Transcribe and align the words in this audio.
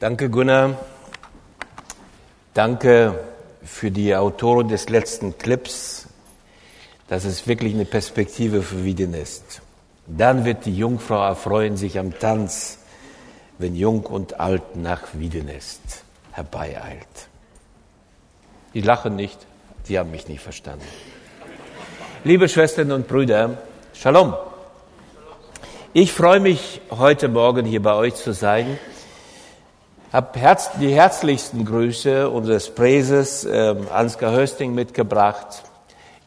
Danke, 0.00 0.28
Gunnar. 0.28 0.76
Danke 2.52 3.18
für 3.62 3.90
die 3.90 4.14
Autoren 4.14 4.68
des 4.68 4.88
letzten 4.88 5.38
Clips. 5.38 6.08
Das 7.08 7.24
ist 7.24 7.46
wirklich 7.46 7.74
eine 7.74 7.84
Perspektive 7.84 8.62
für 8.62 8.84
Wiedenest. 8.84 9.62
Dann 10.06 10.44
wird 10.44 10.66
die 10.66 10.76
Jungfrau 10.76 11.24
erfreuen 11.24 11.76
sich 11.76 11.98
am 11.98 12.18
Tanz, 12.18 12.78
wenn 13.58 13.76
Jung 13.76 14.04
und 14.04 14.40
Alt 14.40 14.76
nach 14.76 15.14
Wiedenest 15.14 16.02
herbeieilt. 16.32 17.28
Die 18.74 18.80
lachen 18.80 19.14
nicht, 19.14 19.38
sie 19.84 19.98
haben 19.98 20.10
mich 20.10 20.26
nicht 20.26 20.42
verstanden. 20.42 20.84
Liebe 22.24 22.48
Schwestern 22.48 22.90
und 22.90 23.06
Brüder, 23.06 23.58
Shalom. 23.94 24.34
Ich 25.92 26.12
freue 26.12 26.40
mich, 26.40 26.80
heute 26.90 27.28
Morgen 27.28 27.64
hier 27.64 27.80
bei 27.80 27.94
euch 27.94 28.16
zu 28.16 28.32
sein. 28.32 28.78
Hab 30.14 30.36
Herz, 30.36 30.70
die 30.80 30.94
herzlichsten 30.94 31.64
Grüße 31.64 32.30
unseres 32.30 32.70
Präses 32.70 33.44
äh, 33.44 33.74
Ansgar 33.90 34.32
Hösting 34.32 34.72
mitgebracht. 34.72 35.64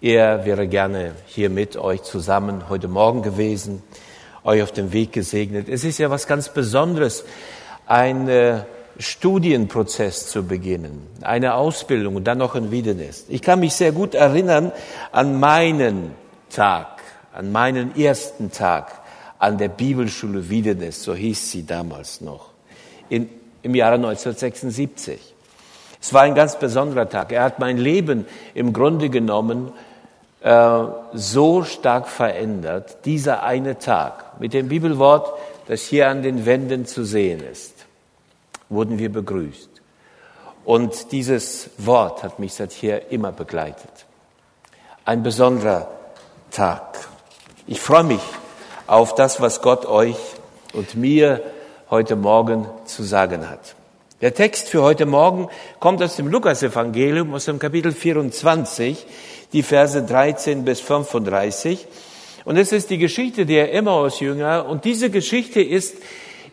Er 0.01 0.43
wäre 0.43 0.67
gerne 0.67 1.13
hier 1.25 1.49
mit 1.49 1.77
euch 1.77 2.03
zusammen 2.03 2.67
heute 2.67 2.89
Morgen 2.89 3.21
gewesen, 3.21 3.81
euch 4.43 4.61
auf 4.61 4.73
dem 4.73 4.91
Weg 4.91 5.13
gesegnet. 5.13 5.69
Es 5.69 5.85
ist 5.85 5.99
ja 5.99 6.09
was 6.09 6.27
ganz 6.27 6.49
Besonderes, 6.49 7.23
ein 7.85 8.27
äh, 8.27 8.63
Studienprozess 8.99 10.27
zu 10.27 10.43
beginnen, 10.43 11.07
eine 11.21 11.53
Ausbildung 11.53 12.17
und 12.17 12.25
dann 12.25 12.39
noch 12.39 12.55
ein 12.55 12.71
Wiedernest. 12.71 13.27
Ich 13.29 13.41
kann 13.41 13.61
mich 13.61 13.73
sehr 13.73 13.93
gut 13.93 14.15
erinnern 14.15 14.73
an 15.13 15.39
meinen 15.39 16.11
Tag, 16.49 17.01
an 17.31 17.53
meinen 17.53 17.95
ersten 17.95 18.51
Tag 18.51 18.99
an 19.39 19.57
der 19.57 19.69
Bibelschule 19.69 20.49
Wiedernest, 20.49 21.03
so 21.03 21.15
hieß 21.15 21.51
sie 21.51 21.65
damals 21.65 22.19
noch, 22.19 22.49
in, 23.07 23.29
im 23.63 23.75
Jahre 23.75 23.95
1976. 23.95 25.19
Es 26.01 26.13
war 26.13 26.21
ein 26.21 26.35
ganz 26.35 26.57
besonderer 26.57 27.09
Tag. 27.09 27.31
Er 27.31 27.43
hat 27.43 27.59
mein 27.59 27.77
Leben 27.77 28.25
im 28.53 28.73
Grunde 28.73 29.09
genommen 29.09 29.71
äh, 30.41 30.83
so 31.13 31.63
stark 31.63 32.07
verändert, 32.07 33.05
dieser 33.05 33.43
eine 33.43 33.79
Tag. 33.79 34.39
Mit 34.39 34.53
dem 34.53 34.69
Bibelwort, 34.69 35.33
das 35.67 35.81
hier 35.81 36.09
an 36.09 36.21
den 36.21 36.45
Wänden 36.45 36.85
zu 36.85 37.03
sehen 37.03 37.41
ist, 37.41 37.73
wurden 38.69 38.99
wir 38.99 39.11
begrüßt. 39.11 39.69
Und 40.65 41.11
dieses 41.11 41.69
Wort 41.77 42.23
hat 42.23 42.39
mich 42.39 42.53
seither 42.53 43.11
immer 43.11 43.31
begleitet. 43.31 44.05
Ein 45.05 45.23
besonderer 45.23 45.87
Tag. 46.51 47.07
Ich 47.65 47.79
freue 47.79 48.03
mich 48.03 48.21
auf 48.85 49.15
das, 49.15 49.41
was 49.41 49.61
Gott 49.61 49.85
euch 49.85 50.17
und 50.73 50.95
mir 50.95 51.41
heute 51.89 52.15
Morgen 52.15 52.65
zu 52.85 53.03
sagen 53.03 53.49
hat. 53.49 53.75
Der 54.19 54.33
Text 54.33 54.67
für 54.67 54.81
heute 54.81 55.05
Morgen 55.05 55.47
kommt 55.79 56.01
aus 56.01 56.15
dem 56.15 56.27
Lukasevangelium, 56.27 57.33
aus 57.33 57.45
dem 57.45 57.59
Kapitel 57.59 57.91
24, 57.91 59.05
die 59.53 59.63
Verse 59.63 60.01
13 60.01 60.65
bis 60.65 60.81
35. 60.81 61.87
Und 62.43 62.57
es 62.57 62.71
ist 62.71 62.89
die 62.89 62.97
Geschichte 62.97 63.45
der 63.45 63.73
Emmaus-Jünger. 63.73 64.67
Und 64.67 64.85
diese 64.85 65.09
Geschichte 65.09 65.61
ist 65.61 65.97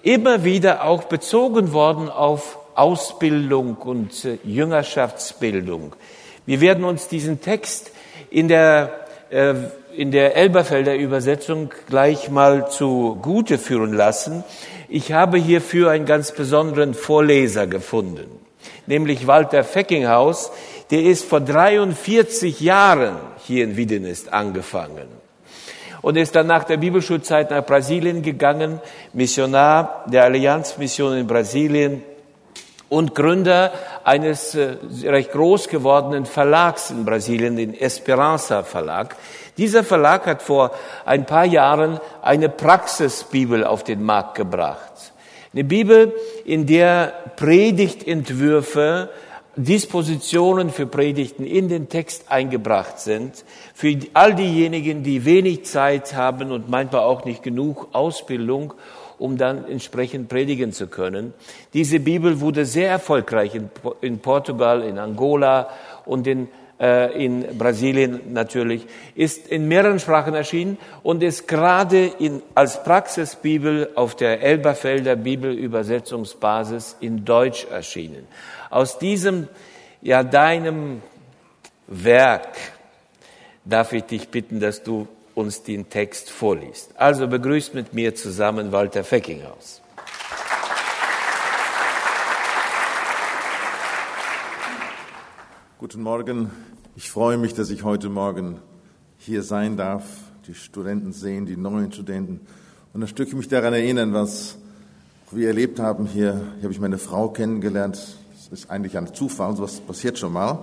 immer 0.03 0.45
wieder 0.45 0.85
auch 0.85 1.05
bezogen 1.05 1.73
worden 1.73 2.09
auf 2.09 2.59
Ausbildung 2.75 3.77
und 3.77 4.29
Jüngerschaftsbildung. 4.45 5.97
Wir 6.47 6.61
werden 6.61 6.85
uns 6.85 7.09
diesen 7.09 7.41
Text 7.41 7.93
in 8.31 8.49
der 8.49 9.07
äh, 9.31 9.55
in 9.97 10.11
der 10.11 10.37
Elberfelder 10.37 10.97
Übersetzung 10.97 11.71
gleich 11.89 12.31
mal 12.31 12.71
zu 12.71 13.19
Gute 13.23 13.59
führen 13.59 13.93
lassen. 13.93 14.45
Ich 14.89 15.13
habe 15.13 15.39
hierfür 15.39 15.91
einen 15.91 16.07
ganz 16.07 16.33
besonderen 16.33 16.95
Vorleser 16.95 17.67
gefunden, 17.67 18.27
nämlich 18.87 19.27
Walter 19.27 19.65
Feckinghaus. 19.65 20.53
Der 20.91 21.03
ist 21.03 21.25
vor 21.25 21.41
43 21.41 22.61
Jahren 22.61 23.17
hier 23.39 23.65
in 23.65 23.77
Wiedenest 23.77 24.33
angefangen 24.33 25.09
und 26.03 26.17
ist 26.17 26.35
dann 26.35 26.47
nach 26.47 26.65
der 26.65 26.77
Bibelschulzeit 26.77 27.51
nach 27.51 27.65
Brasilien 27.65 28.23
gegangen, 28.23 28.81
Missionar 29.13 30.05
der 30.07 30.25
Allianzmission 30.25 31.17
in 31.17 31.27
Brasilien 31.27 32.03
und 32.91 33.15
Gründer 33.15 33.73
eines 34.05 34.55
äh, 34.55 34.77
recht 35.05 35.33
groß 35.33 35.69
gewordenen 35.69 36.27
Verlags 36.27 36.91
in 36.91 37.05
Brasilien, 37.05 37.57
den 37.57 37.75
Esperanza 37.75 38.63
Verlag. 38.63 39.17
Dieser 39.57 39.85
Verlag 39.85 40.27
hat 40.27 40.43
vor 40.43 40.73
ein 41.05 41.27
paar 41.27 41.45
Jahren 41.45 42.01
eine 42.23 42.49
Praxisbibel 42.49 43.65
auf 43.65 43.85
den 43.85 44.03
Markt 44.03 44.35
gebracht. 44.35 45.13
Eine 45.53 45.65
Bibel, 45.65 46.13
in 46.45 46.67
der 46.67 47.13
Predigtentwürfe, 47.37 49.11
Dispositionen 49.57 50.71
für 50.71 50.87
Predigten 50.87 51.47
in 51.47 51.69
den 51.69 51.89
Text 51.89 52.33
eingebracht 52.33 52.99
sind, 52.99 53.45
für 53.73 53.97
all 54.15 54.35
diejenigen, 54.35 55.05
die 55.05 55.25
wenig 55.25 55.65
Zeit 55.65 56.15
haben 56.15 56.51
und 56.51 56.69
manchmal 56.69 57.03
auch 57.03 57.25
nicht 57.25 57.45
genug 57.45 57.89
Ausbildung, 57.93 58.75
um 59.17 59.37
dann 59.37 59.69
entsprechend 59.69 60.29
predigen 60.29 60.73
zu 60.73 60.89
können. 60.89 61.35
Diese 61.73 62.01
Bibel 62.01 62.41
wurde 62.41 62.65
sehr 62.65 62.91
erfolgreich 62.91 63.53
in, 64.01 64.19
Portugal, 64.19 64.83
in 64.83 64.99
Angola 64.99 65.69
und 66.05 66.27
in 66.27 66.49
in 66.79 67.57
Brasilien 67.57 68.33
natürlich, 68.33 68.85
ist 69.15 69.47
in 69.47 69.69
mehreren 69.69 70.01
Sprachen 70.01 70.35
erschienen 70.35 70.77
und 71.05 71.23
ist 71.23 71.47
gerade 71.47 72.07
in, 72.19 72.43
als 72.55 72.83
Praxisbibel 72.83 73.91
auf 73.95 74.17
der 74.17 74.43
Elberfelder 74.43 75.15
Bibelübersetzungsbasis 75.15 76.97
in 77.01 77.25
Deutsch 77.25 77.67
erschienen. 77.71 78.27
Aus 78.71 78.99
diesem, 78.99 79.49
ja, 80.03 80.25
deinem 80.25 81.01
Werk 81.87 82.57
darf 83.65 83.93
ich 83.93 84.05
dich 84.05 84.29
bitten, 84.29 84.59
dass 84.59 84.83
du 84.83 85.07
uns 85.35 85.63
den 85.63 85.89
Text 85.89 86.31
vorliest. 86.31 86.91
Also 86.97 87.29
begrüßt 87.29 87.75
mit 87.75 87.95
mir 87.95 88.15
zusammen 88.15 88.73
Walter 88.73 89.05
Feckinghaus. 89.05 89.81
Guten 95.85 96.03
Morgen. 96.03 96.51
Ich 96.97 97.11
freue 97.11 97.37
mich, 97.37 97.53
dass 97.53 97.69
ich 97.69 97.85
heute 97.85 98.09
Morgen 98.09 98.57
hier 99.19 99.43
sein 99.43 99.77
darf, 99.77 100.07
die 100.47 100.55
Studenten 100.55 101.13
sehen, 101.13 101.45
die 101.45 101.59
neuen 101.59 101.93
Studenten 101.93 102.41
und 102.95 103.03
ein 103.03 103.07
Stück 103.07 103.31
mich 103.35 103.49
daran 103.49 103.75
erinnern, 103.75 104.15
was 104.15 104.57
wir 105.31 105.47
erlebt 105.49 105.79
haben 105.79 106.07
hier. 106.07 106.41
Hier 106.55 106.63
habe 106.63 106.73
ich 106.73 106.81
meine 106.81 106.97
Frau 106.97 107.29
kennengelernt. 107.29 108.17
Das 108.33 108.49
ist 108.61 108.71
eigentlich 108.71 108.97
ein 108.97 109.13
Zufall, 109.13 109.57
sowas 109.57 109.81
passiert 109.81 110.19
schon 110.19 110.33
mal. 110.33 110.61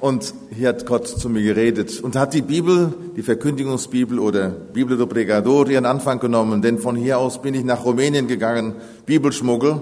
Und 0.00 0.34
hier 0.50 0.68
hat 0.68 0.84
Gott 0.84 1.08
zu 1.08 1.30
mir 1.30 1.42
geredet 1.42 1.98
und 1.98 2.14
hat 2.14 2.34
die 2.34 2.42
Bibel, 2.42 2.92
die 3.16 3.22
Verkündigungsbibel 3.22 4.18
oder 4.18 4.50
Bibel 4.50 4.98
do 4.98 5.06
Pregador 5.06 5.70
ihren 5.70 5.86
Anfang 5.86 6.18
genommen, 6.18 6.60
denn 6.60 6.78
von 6.78 6.94
hier 6.94 7.18
aus 7.18 7.40
bin 7.40 7.54
ich 7.54 7.64
nach 7.64 7.86
Rumänien 7.86 8.28
gegangen, 8.28 8.74
Bibelschmuggel. 9.06 9.80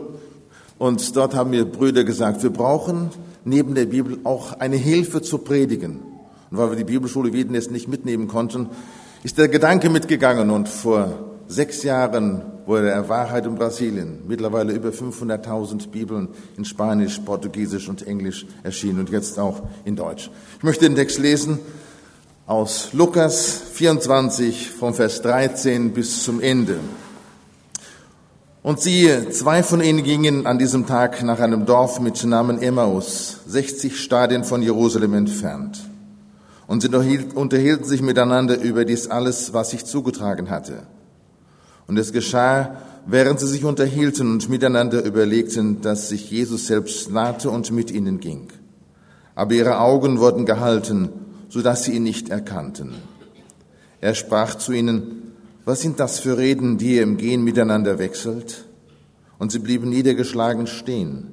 Und 0.78 1.16
dort 1.16 1.34
haben 1.34 1.50
mir 1.50 1.65
Brüder 1.65 2.04
gesagt, 2.04 2.44
wir 2.44 2.50
brauchen 2.50 3.10
neben 3.44 3.75
der 3.75 3.86
Bibel 3.86 4.19
auch 4.25 4.58
eine 4.58 4.76
Hilfe 4.76 5.22
zu 5.22 5.38
predigen. 5.38 6.00
Und 6.50 6.58
weil 6.58 6.70
wir 6.70 6.76
die 6.76 6.84
Bibelschule 6.84 7.32
Wieden 7.32 7.54
jetzt 7.54 7.70
nicht 7.70 7.88
mitnehmen 7.88 8.28
konnten, 8.28 8.69
ist 9.22 9.38
der 9.38 9.48
Gedanke 9.48 9.88
mitgegangen 9.88 10.50
und 10.50 10.69
vor 10.69 11.30
sechs 11.47 11.82
Jahren 11.82 12.42
wurde 12.66 12.91
er 12.91 13.08
Wahrheit 13.08 13.47
in 13.47 13.54
Brasilien. 13.54 14.20
Mittlerweile 14.26 14.72
über 14.72 14.91
500.000 14.91 15.88
Bibeln 15.88 16.28
in 16.56 16.64
Spanisch, 16.64 17.19
Portugiesisch 17.19 17.88
und 17.88 18.06
Englisch 18.06 18.47
erschienen 18.62 19.00
und 19.00 19.10
jetzt 19.10 19.38
auch 19.38 19.62
in 19.84 19.97
Deutsch. 19.97 20.30
Ich 20.59 20.64
möchte 20.64 20.84
den 20.84 20.94
Text 20.94 21.19
lesen 21.19 21.59
aus 22.47 22.92
Lukas 22.92 23.62
24 23.74 24.70
vom 24.70 24.94
Vers 24.94 25.22
13 25.22 25.92
bis 25.92 26.22
zum 26.24 26.41
Ende. 26.41 26.78
Und 28.62 28.80
siehe, 28.80 29.28
zwei 29.30 29.64
von 29.64 29.82
ihnen 29.82 30.04
gingen 30.04 30.46
an 30.46 30.58
diesem 30.58 30.86
Tag 30.86 31.20
nach 31.24 31.41
einem 31.41 31.66
Dorf 31.66 31.98
mit 31.98 32.22
Namen 32.22 32.62
Emmaus, 32.62 33.38
60 33.48 34.00
Stadien 34.00 34.44
von 34.44 34.62
Jerusalem 34.62 35.14
entfernt. 35.14 35.80
Und 36.68 36.82
sie 36.82 36.88
unterhielten 37.34 37.84
sich 37.84 38.03
miteinander 38.03 38.60
über 38.60 38.84
dies 38.84 39.09
alles, 39.09 39.53
was 39.53 39.70
sich 39.70 39.84
zugetragen 39.84 40.48
hatte. 40.48 40.84
Und 41.88 41.98
es 41.98 42.12
geschah, 42.12 42.76
während 43.04 43.41
sie 43.41 43.48
sich 43.48 43.64
unterhielten 43.64 44.30
und 44.30 44.48
miteinander 44.48 45.04
überlegten, 45.04 45.80
dass 45.80 46.08
sich 46.08 46.30
Jesus 46.30 46.68
selbst 46.68 47.10
nahte 47.10 47.50
und 47.50 47.72
mit 47.72 47.91
ihnen 47.91 48.20
ging. 48.20 48.47
Aber 49.34 49.54
ihre 49.54 49.80
Augen 49.80 50.20
wurden 50.20 50.47
gehalten, 50.47 51.08
so 51.48 51.62
dass 51.62 51.82
sie 51.82 51.97
ihn 51.97 52.04
nicht 52.04 52.28
erkannten. 52.28 52.94
Er 54.00 54.15
sprach 54.15 54.54
zu 54.54 54.72
ihnen, 54.72 55.31
was 55.64 55.80
sind 55.80 56.00
das 56.00 56.18
für 56.18 56.38
Reden, 56.38 56.78
die 56.78 56.97
ihr 56.97 57.03
im 57.03 57.16
Gehen 57.16 57.44
miteinander 57.44 57.98
wechselt? 57.98 58.66
Und 59.38 59.53
sie 59.53 59.60
blieben 59.60 59.88
niedergeschlagen 59.88 60.66
stehen. 60.66 61.28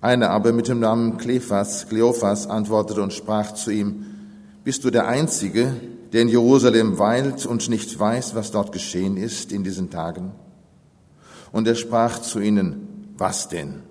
Einer 0.00 0.30
aber 0.30 0.52
mit 0.52 0.68
dem 0.68 0.80
Namen 0.80 1.18
Kleophas, 1.18 1.88
Kleophas 1.88 2.46
antwortete 2.46 3.02
und 3.02 3.12
sprach 3.12 3.52
zu 3.52 3.70
ihm, 3.70 4.06
bist 4.64 4.84
du 4.84 4.90
der 4.90 5.06
Einzige, 5.06 5.74
der 6.12 6.22
in 6.22 6.28
Jerusalem 6.28 6.98
weilt 6.98 7.46
und 7.46 7.68
nicht 7.68 7.98
weiß, 7.98 8.34
was 8.34 8.50
dort 8.50 8.72
geschehen 8.72 9.16
ist 9.16 9.52
in 9.52 9.62
diesen 9.62 9.90
Tagen? 9.90 10.32
Und 11.52 11.68
er 11.68 11.74
sprach 11.74 12.20
zu 12.20 12.40
ihnen, 12.40 13.14
was 13.16 13.48
denn? 13.48 13.82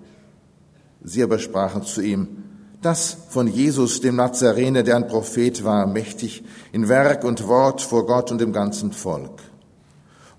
Sie 1.02 1.22
aber 1.22 1.38
sprachen 1.38 1.82
zu 1.82 2.02
ihm, 2.02 2.28
das 2.82 3.16
von 3.28 3.46
Jesus, 3.46 4.00
dem 4.00 4.16
Nazarener, 4.16 4.82
der 4.82 4.96
ein 4.96 5.06
Prophet 5.06 5.64
war, 5.64 5.86
mächtig 5.86 6.44
in 6.72 6.88
Werk 6.88 7.24
und 7.24 7.46
Wort 7.46 7.82
vor 7.82 8.06
Gott 8.06 8.30
und 8.30 8.40
dem 8.40 8.52
ganzen 8.52 8.92
Volk. 8.92 9.40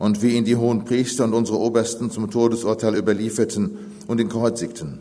Und 0.02 0.24
wie 0.24 0.36
ihn 0.36 0.46
die 0.46 0.56
hohen 0.56 0.84
Priester 0.84 1.26
und 1.26 1.36
unsere 1.36 1.60
Obersten 1.60 2.10
zum 2.10 2.32
Todesurteil 2.32 2.96
überlieferten 2.96 3.78
und 4.08 4.20
ihn 4.20 4.30
kreuzigten. 4.30 4.98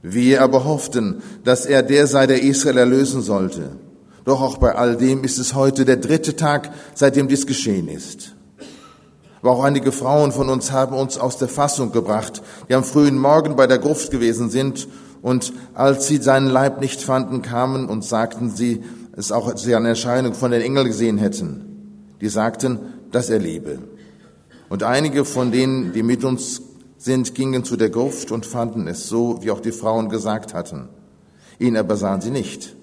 Wir 0.00 0.40
aber 0.40 0.64
hofften, 0.64 1.20
dass 1.44 1.66
er 1.66 1.82
der 1.82 2.06
sei, 2.06 2.26
der 2.26 2.42
Israel 2.42 2.78
erlösen 2.78 3.20
sollte. 3.20 3.76
Doch 4.24 4.40
auch 4.40 4.56
bei 4.56 4.74
all 4.74 4.96
dem 4.96 5.24
ist 5.24 5.36
es 5.36 5.54
heute 5.54 5.84
der 5.84 5.98
dritte 5.98 6.36
Tag, 6.36 6.70
seitdem 6.94 7.28
dies 7.28 7.46
geschehen 7.46 7.86
ist. 7.86 8.34
Aber 9.42 9.50
auch 9.50 9.62
einige 9.62 9.92
Frauen 9.92 10.32
von 10.32 10.48
uns 10.48 10.72
haben 10.72 10.96
uns 10.96 11.18
aus 11.18 11.36
der 11.36 11.48
Fassung 11.48 11.92
gebracht, 11.92 12.40
die 12.70 12.74
am 12.74 12.84
frühen 12.84 13.18
Morgen 13.18 13.56
bei 13.56 13.66
der 13.66 13.78
Gruft 13.78 14.10
gewesen 14.10 14.48
sind 14.48 14.88
und 15.20 15.52
als 15.74 16.06
sie 16.06 16.16
seinen 16.16 16.46
Leib 16.46 16.80
nicht 16.80 17.02
fanden, 17.02 17.42
kamen 17.42 17.90
und 17.90 18.04
sagten 18.04 18.48
sie, 18.48 18.84
es 19.14 19.32
auch 19.32 19.54
sie 19.58 19.74
an 19.74 19.84
Erscheinung 19.84 20.32
von 20.32 20.50
den 20.50 20.62
Engeln 20.62 20.86
gesehen 20.86 21.18
hätten. 21.18 22.14
Die 22.22 22.30
sagten, 22.30 22.78
dass 23.12 23.28
er 23.28 23.38
lebe. 23.38 23.80
Und 24.68 24.82
einige 24.82 25.24
von 25.24 25.50
denen, 25.50 25.92
die 25.92 26.02
mit 26.02 26.24
uns 26.24 26.62
sind, 26.98 27.34
gingen 27.34 27.64
zu 27.64 27.76
der 27.76 27.90
Gruft 27.90 28.30
und 28.30 28.44
fanden 28.44 28.86
es 28.86 29.08
so, 29.08 29.42
wie 29.42 29.50
auch 29.50 29.60
die 29.60 29.72
Frauen 29.72 30.08
gesagt 30.08 30.52
hatten. 30.52 30.88
Ihn 31.58 31.76
aber 31.76 31.96
sahen 31.96 32.20
sie 32.20 32.30
nicht. 32.30 32.76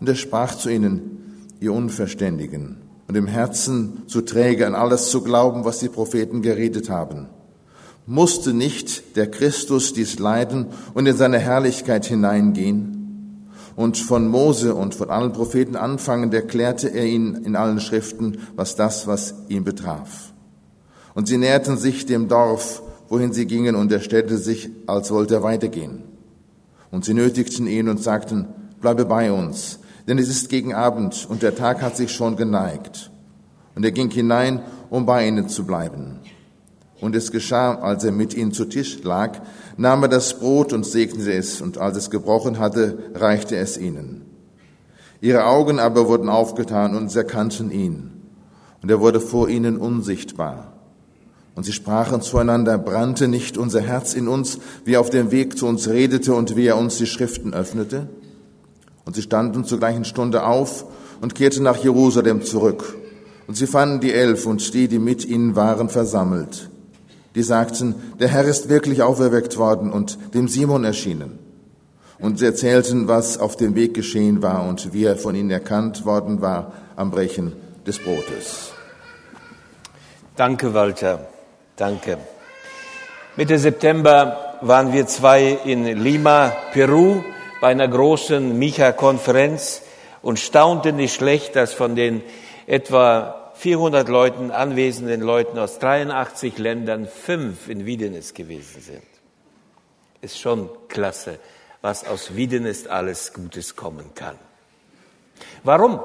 Und 0.00 0.08
er 0.08 0.14
sprach 0.14 0.56
zu 0.56 0.70
ihnen, 0.70 1.46
ihr 1.60 1.72
Unverständigen 1.72 2.78
und 3.08 3.16
im 3.16 3.26
Herzen 3.26 4.02
zu 4.06 4.22
träge, 4.22 4.66
an 4.66 4.74
alles 4.74 5.10
zu 5.10 5.22
glauben, 5.22 5.64
was 5.64 5.80
die 5.80 5.88
Propheten 5.88 6.42
geredet 6.42 6.88
haben. 6.88 7.28
Musste 8.06 8.52
nicht 8.52 9.16
der 9.16 9.30
Christus 9.30 9.92
dies 9.92 10.18
leiden 10.18 10.66
und 10.94 11.06
in 11.06 11.16
seine 11.16 11.38
Herrlichkeit 11.38 12.04
hineingehen? 12.04 13.46
Und 13.76 13.96
von 13.96 14.28
Mose 14.28 14.74
und 14.74 14.94
von 14.94 15.10
allen 15.10 15.32
Propheten 15.32 15.76
anfangend 15.76 16.34
erklärte 16.34 16.88
er 16.88 17.06
ihnen 17.06 17.44
in 17.44 17.56
allen 17.56 17.80
Schriften, 17.80 18.38
was 18.56 18.76
das, 18.76 19.06
was 19.06 19.34
ihn 19.48 19.64
betraf. 19.64 20.31
Und 21.14 21.28
sie 21.28 21.36
näherten 21.36 21.76
sich 21.76 22.06
dem 22.06 22.28
Dorf, 22.28 22.82
wohin 23.08 23.32
sie 23.32 23.46
gingen, 23.46 23.74
und 23.74 23.92
er 23.92 24.00
stellte 24.00 24.38
sich, 24.38 24.70
als 24.86 25.10
wollte 25.10 25.34
er 25.34 25.42
weitergehen. 25.42 26.04
Und 26.90 27.04
sie 27.04 27.14
nötigten 27.14 27.66
ihn 27.66 27.88
und 27.88 28.02
sagten, 28.02 28.48
bleibe 28.80 29.04
bei 29.04 29.32
uns, 29.32 29.78
denn 30.06 30.18
es 30.18 30.28
ist 30.28 30.48
gegen 30.48 30.74
Abend 30.74 31.26
und 31.28 31.42
der 31.42 31.54
Tag 31.54 31.82
hat 31.82 31.96
sich 31.96 32.12
schon 32.12 32.36
geneigt. 32.36 33.10
Und 33.74 33.84
er 33.84 33.92
ging 33.92 34.10
hinein, 34.10 34.62
um 34.90 35.06
bei 35.06 35.26
ihnen 35.26 35.48
zu 35.48 35.64
bleiben. 35.64 36.18
Und 37.00 37.16
es 37.16 37.32
geschah, 37.32 37.74
als 37.76 38.04
er 38.04 38.12
mit 38.12 38.34
ihnen 38.34 38.52
zu 38.52 38.64
Tisch 38.66 39.02
lag, 39.02 39.40
nahm 39.76 40.02
er 40.02 40.08
das 40.08 40.38
Brot 40.38 40.72
und 40.72 40.86
segnete 40.86 41.32
es, 41.32 41.60
und 41.60 41.78
als 41.78 41.96
es 41.96 42.10
gebrochen 42.10 42.58
hatte, 42.58 42.98
reichte 43.14 43.56
es 43.56 43.76
ihnen. 43.76 44.22
Ihre 45.20 45.46
Augen 45.46 45.78
aber 45.78 46.08
wurden 46.08 46.28
aufgetan 46.28 46.94
und 46.94 47.10
sie 47.10 47.18
erkannten 47.18 47.70
ihn. 47.70 48.10
Und 48.82 48.90
er 48.90 49.00
wurde 49.00 49.20
vor 49.20 49.48
ihnen 49.48 49.76
unsichtbar. 49.78 50.71
Und 51.54 51.64
sie 51.64 51.72
sprachen 51.72 52.22
zueinander, 52.22 52.78
brannte 52.78 53.28
nicht 53.28 53.58
unser 53.58 53.80
Herz 53.80 54.14
in 54.14 54.28
uns, 54.28 54.58
wie 54.84 54.94
er 54.94 55.00
auf 55.00 55.10
dem 55.10 55.30
Weg 55.30 55.58
zu 55.58 55.66
uns 55.66 55.88
redete 55.88 56.34
und 56.34 56.56
wie 56.56 56.66
er 56.66 56.78
uns 56.78 56.96
die 56.96 57.06
Schriften 57.06 57.52
öffnete? 57.52 58.08
Und 59.04 59.16
sie 59.16 59.22
standen 59.22 59.64
zur 59.64 59.78
gleichen 59.78 60.04
Stunde 60.04 60.46
auf 60.46 60.86
und 61.20 61.34
kehrten 61.34 61.62
nach 61.62 61.76
Jerusalem 61.76 62.42
zurück. 62.42 62.96
Und 63.46 63.56
sie 63.56 63.66
fanden 63.66 64.00
die 64.00 64.12
Elf 64.12 64.46
und 64.46 64.72
die, 64.72 64.88
die 64.88 64.98
mit 64.98 65.24
ihnen 65.24 65.56
waren, 65.56 65.88
versammelt 65.88 66.70
die 67.34 67.42
sagten, 67.42 67.94
der 68.20 68.28
Herr 68.28 68.44
ist 68.44 68.68
wirklich 68.68 69.02
auferweckt 69.02 69.56
worden 69.56 69.90
und 69.90 70.18
dem 70.34 70.48
Simon 70.48 70.84
erschienen. 70.84 71.38
Und 72.18 72.38
sie 72.38 72.46
erzählten, 72.46 73.08
was 73.08 73.38
auf 73.38 73.56
dem 73.56 73.74
Weg 73.74 73.94
geschehen 73.94 74.42
war 74.42 74.68
und 74.68 74.92
wie 74.92 75.04
er 75.04 75.16
von 75.16 75.34
ihnen 75.34 75.50
erkannt 75.50 76.04
worden 76.04 76.40
war 76.40 76.72
am 76.94 77.10
Brechen 77.10 77.52
des 77.86 77.98
Brotes. 77.98 78.72
Danke, 80.36 80.72
Walter. 80.72 81.31
Danke. 81.76 82.18
Mitte 83.36 83.58
September 83.58 84.58
waren 84.60 84.92
wir 84.92 85.06
zwei 85.06 85.58
in 85.64 85.84
Lima, 85.84 86.52
Peru, 86.72 87.22
bei 87.60 87.68
einer 87.68 87.88
großen 87.88 88.58
Micha-Konferenz 88.58 89.82
und 90.20 90.38
staunten 90.38 90.96
nicht 90.96 91.14
schlecht, 91.14 91.56
dass 91.56 91.72
von 91.72 91.96
den 91.96 92.22
etwa 92.66 93.52
400 93.54 94.08
Leuten, 94.08 94.50
anwesenden 94.50 95.20
Leuten 95.20 95.58
aus 95.58 95.78
83 95.78 96.58
Ländern, 96.58 97.06
fünf 97.06 97.68
in 97.68 97.86
Wiedenes 97.86 98.34
gewesen 98.34 98.82
sind. 98.82 99.02
Ist 100.20 100.38
schon 100.38 100.68
klasse, 100.88 101.38
was 101.80 102.06
aus 102.06 102.36
Wiedenes 102.36 102.86
alles 102.86 103.32
Gutes 103.32 103.76
kommen 103.76 104.14
kann. 104.14 104.36
Warum? 105.64 106.00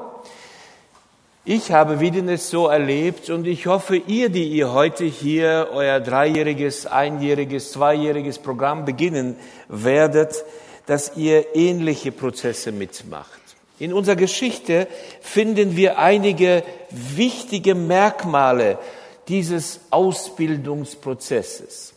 Ich 1.50 1.72
habe 1.72 1.98
Wiedenes 1.98 2.50
so 2.50 2.66
erlebt 2.66 3.30
und 3.30 3.46
ich 3.46 3.66
hoffe, 3.66 3.96
ihr, 3.96 4.28
die 4.28 4.50
ihr 4.50 4.74
heute 4.74 5.06
hier 5.06 5.68
euer 5.72 5.98
dreijähriges, 5.98 6.84
einjähriges, 6.84 7.72
zweijähriges 7.72 8.38
Programm 8.38 8.84
beginnen 8.84 9.34
werdet, 9.66 10.44
dass 10.84 11.16
ihr 11.16 11.56
ähnliche 11.56 12.12
Prozesse 12.12 12.70
mitmacht. 12.70 13.40
In 13.78 13.94
unserer 13.94 14.16
Geschichte 14.16 14.88
finden 15.22 15.74
wir 15.74 15.98
einige 15.98 16.64
wichtige 16.90 17.74
Merkmale 17.74 18.76
dieses 19.28 19.80
Ausbildungsprozesses. 19.88 21.94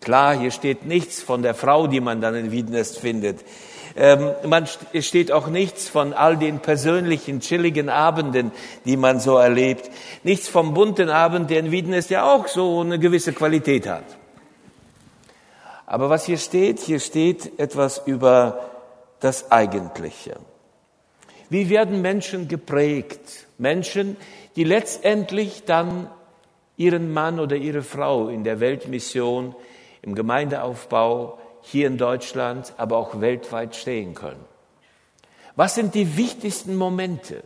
Klar, 0.00 0.38
hier 0.38 0.52
steht 0.52 0.86
nichts 0.86 1.20
von 1.20 1.42
der 1.42 1.54
Frau, 1.54 1.86
die 1.86 2.00
man 2.00 2.22
dann 2.22 2.34
in 2.34 2.50
Wiedenest 2.50 2.98
findet. 2.98 3.40
Ähm, 3.96 4.32
man 4.44 4.66
steht 5.00 5.32
auch 5.32 5.46
nichts 5.46 5.88
von 5.88 6.12
all 6.12 6.36
den 6.36 6.60
persönlichen, 6.60 7.40
chilligen 7.40 7.88
Abenden, 7.88 8.52
die 8.84 8.98
man 8.98 9.20
so 9.20 9.38
erlebt. 9.38 9.90
Nichts 10.22 10.48
vom 10.48 10.74
bunten 10.74 11.08
Abend, 11.08 11.50
der 11.50 11.60
in 11.60 11.70
Wiedenest 11.70 12.10
ja 12.10 12.30
auch 12.30 12.46
so 12.46 12.80
eine 12.80 12.98
gewisse 12.98 13.32
Qualität 13.32 13.88
hat. 13.88 14.04
Aber 15.86 16.10
was 16.10 16.26
hier 16.26 16.36
steht, 16.36 16.80
hier 16.80 17.00
steht 17.00 17.58
etwas 17.58 18.02
über 18.06 18.70
das 19.20 19.50
Eigentliche. 19.50 20.36
Wie 21.48 21.70
werden 21.70 22.02
Menschen 22.02 22.48
geprägt? 22.48 23.46
Menschen, 23.56 24.16
die 24.56 24.64
letztendlich 24.64 25.64
dann 25.64 26.10
ihren 26.76 27.12
Mann 27.12 27.40
oder 27.40 27.56
ihre 27.56 27.82
Frau 27.82 28.28
in 28.28 28.44
der 28.44 28.60
Weltmission, 28.60 29.54
im 30.02 30.14
Gemeindeaufbau 30.14 31.38
hier 31.62 31.86
in 31.86 31.98
Deutschland, 31.98 32.72
aber 32.76 32.96
auch 32.96 33.20
weltweit 33.20 33.76
stehen 33.76 34.14
können. 34.14 34.44
Was 35.56 35.74
sind 35.74 35.94
die 35.94 36.16
wichtigsten 36.16 36.76
Momente? 36.76 37.42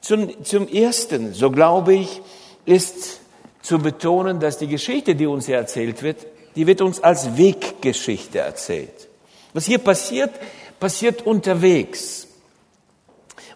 Zum, 0.00 0.44
zum 0.44 0.66
Ersten, 0.68 1.34
so 1.34 1.50
glaube 1.50 1.94
ich, 1.94 2.22
ist 2.64 3.20
zu 3.62 3.78
betonen, 3.78 4.40
dass 4.40 4.58
die 4.58 4.66
Geschichte, 4.66 5.14
die 5.14 5.26
uns 5.26 5.46
hier 5.46 5.56
erzählt 5.56 6.02
wird, 6.02 6.26
die 6.56 6.66
wird 6.66 6.80
uns 6.80 7.02
als 7.02 7.36
Weggeschichte 7.36 8.38
erzählt. 8.38 9.08
Was 9.52 9.66
hier 9.66 9.78
passiert, 9.78 10.30
passiert 10.78 11.22
unterwegs. 11.26 12.26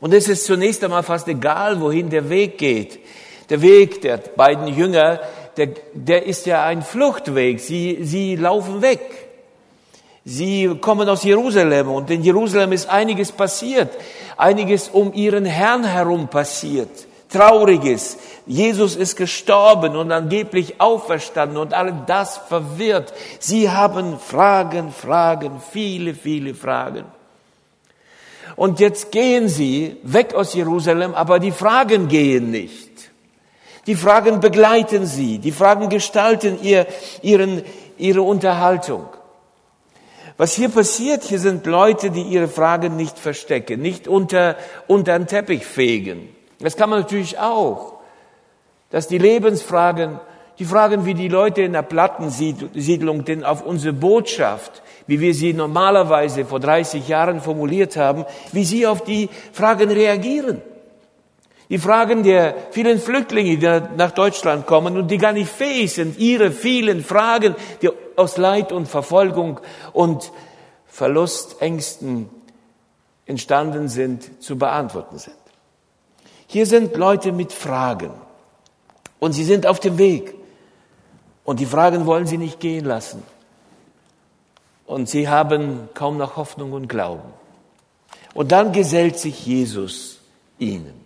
Und 0.01 0.13
es 0.13 0.29
ist 0.29 0.45
zunächst 0.45 0.85
einmal 0.85 1.03
fast 1.03 1.27
egal, 1.29 1.81
wohin 1.81 2.11
der 2.11 2.29
Weg 2.29 2.59
geht. 2.59 3.01
Der 3.49 3.63
Weg 3.63 4.03
der 4.03 4.19
beiden 4.19 4.69
Jünger, 4.69 5.21
der, 5.57 5.69
der 5.93 6.27
ist 6.27 6.47
ja 6.47 6.65
ein 6.65 6.83
Fluchtweg. 6.83 7.61
Sie, 7.61 7.99
sie 8.03 8.37
laufen 8.37 8.83
weg. 8.83 9.01
Sie 10.25 10.79
kommen 10.81 11.09
aus 11.09 11.23
Jerusalem 11.23 11.91
und 11.91 12.11
in 12.11 12.23
Jerusalem 12.23 12.73
ist 12.73 12.89
einiges 12.89 13.31
passiert. 13.31 13.91
Einiges 14.37 14.89
um 14.89 15.13
ihren 15.13 15.45
Herrn 15.45 15.85
herum 15.85 16.29
passiert. 16.29 16.89
Trauriges. 17.29 18.17
Jesus 18.47 18.97
ist 18.97 19.17
gestorben 19.17 19.97
und 19.97 20.13
angeblich 20.13 20.81
auferstanden 20.81 21.59
und 21.59 21.75
all 21.75 22.05
das 22.07 22.39
verwirrt. 22.39 23.13
Sie 23.39 23.71
haben 23.71 24.19
Fragen, 24.19 24.93
Fragen, 24.93 25.61
viele, 25.73 26.15
viele 26.15 26.55
Fragen. 26.55 27.05
Und 28.57 28.81
jetzt 28.81 29.11
gehen 29.11 29.49
sie 29.49 29.97
weg 30.03 30.35
aus 30.35 30.55
Jerusalem, 30.55 31.15
aber 31.15 31.39
die 31.39 31.53
Fragen 31.53 32.09
gehen 32.09 32.51
nicht. 32.51 32.94
Die 33.87 33.95
Fragen 33.95 34.41
begleiten 34.41 35.07
sie, 35.07 35.39
die 35.39 35.53
Fragen 35.53 35.89
gestalten 35.89 36.59
ihr, 36.63 36.87
ihren, 37.23 37.63
ihre 37.99 38.23
Unterhaltung. 38.23 39.07
Was 40.37 40.55
hier 40.55 40.69
passiert, 40.69 41.23
hier 41.23 41.39
sind 41.39 41.65
Leute, 41.67 42.11
die 42.11 42.23
ihre 42.23 42.49
Fragen 42.49 42.97
nicht 42.97 43.19
verstecken, 43.19 43.81
nicht 43.81 44.09
unter, 44.09 44.57
unter 44.89 45.17
den 45.17 45.29
Teppich 45.29 45.65
fegen. 45.65 46.29
Das 46.59 46.77
kann 46.77 46.91
man 46.91 47.01
natürlich 47.01 47.39
auch. 47.39 47.95
Dass 48.91 49.07
die 49.07 49.19
Lebensfragen, 49.19 50.19
die 50.59 50.65
Fragen, 50.65 51.05
wie 51.05 51.15
die 51.15 51.29
Leute 51.29 51.63
in 51.63 51.73
der 51.73 51.83
Plattensiedlung 51.83 53.25
denn 53.25 53.45
auf 53.45 53.65
unsere 53.65 53.93
Botschaft, 53.93 54.83
wie 55.07 55.21
wir 55.21 55.35
sie 55.35 55.53
normalerweise 55.53 56.45
vor 56.45 56.59
30 56.59 57.07
Jahren 57.07 57.41
formuliert 57.41 57.97
haben, 57.97 58.25
wie 58.53 58.65
sie 58.65 58.87
auf 58.87 59.05
die 59.05 59.29
Fragen 59.53 59.91
reagieren. 59.91 60.63
Die 61.71 61.79
Fragen 61.79 62.23
der 62.23 62.55
vielen 62.73 62.99
Flüchtlinge, 62.99 63.57
die 63.57 63.97
nach 63.97 64.11
Deutschland 64.11 64.67
kommen 64.67 64.97
und 64.99 65.11
die 65.11 65.19
gar 65.19 65.33
nicht 65.33 65.51
fähig 65.51 65.93
sind, 65.93 66.19
ihre 66.19 66.51
vielen 66.51 67.03
Fragen, 67.03 67.55
die 67.81 67.91
aus 68.17 68.37
Leid 68.37 68.71
und 68.71 68.87
Verfolgung 68.87 69.61
und 69.93 70.31
Verlustängsten 70.87 72.29
entstanden 73.27 73.89
sind, 73.89 74.43
zu 74.43 74.59
beantworten 74.59 75.19
sind. 75.19 75.37
Hier 76.47 76.67
sind 76.67 76.97
Leute 76.97 77.33
mit 77.33 77.53
Fragen 77.53 78.13
und 79.19 79.33
sie 79.33 79.45
sind 79.45 79.67
auf 79.67 79.81
dem 79.81 79.97
Weg 79.97 80.35
und 81.45 81.61
die 81.61 81.67
Fragen 81.67 82.05
wollen 82.05 82.27
sie 82.27 82.39
nicht 82.39 82.61
gehen 82.61 82.85
lassen 82.85 83.23
und 84.87 85.09
sie 85.09 85.29
haben 85.29 85.89
kaum 85.95 86.19
noch 86.19 86.37
Hoffnung 86.37 86.73
und 86.73 86.89
Glauben. 86.89 87.33
Und 88.35 88.53
dann 88.53 88.73
gesellt 88.73 89.19
sich 89.19 89.47
Jesus 89.47 90.21
ihnen. 90.59 91.04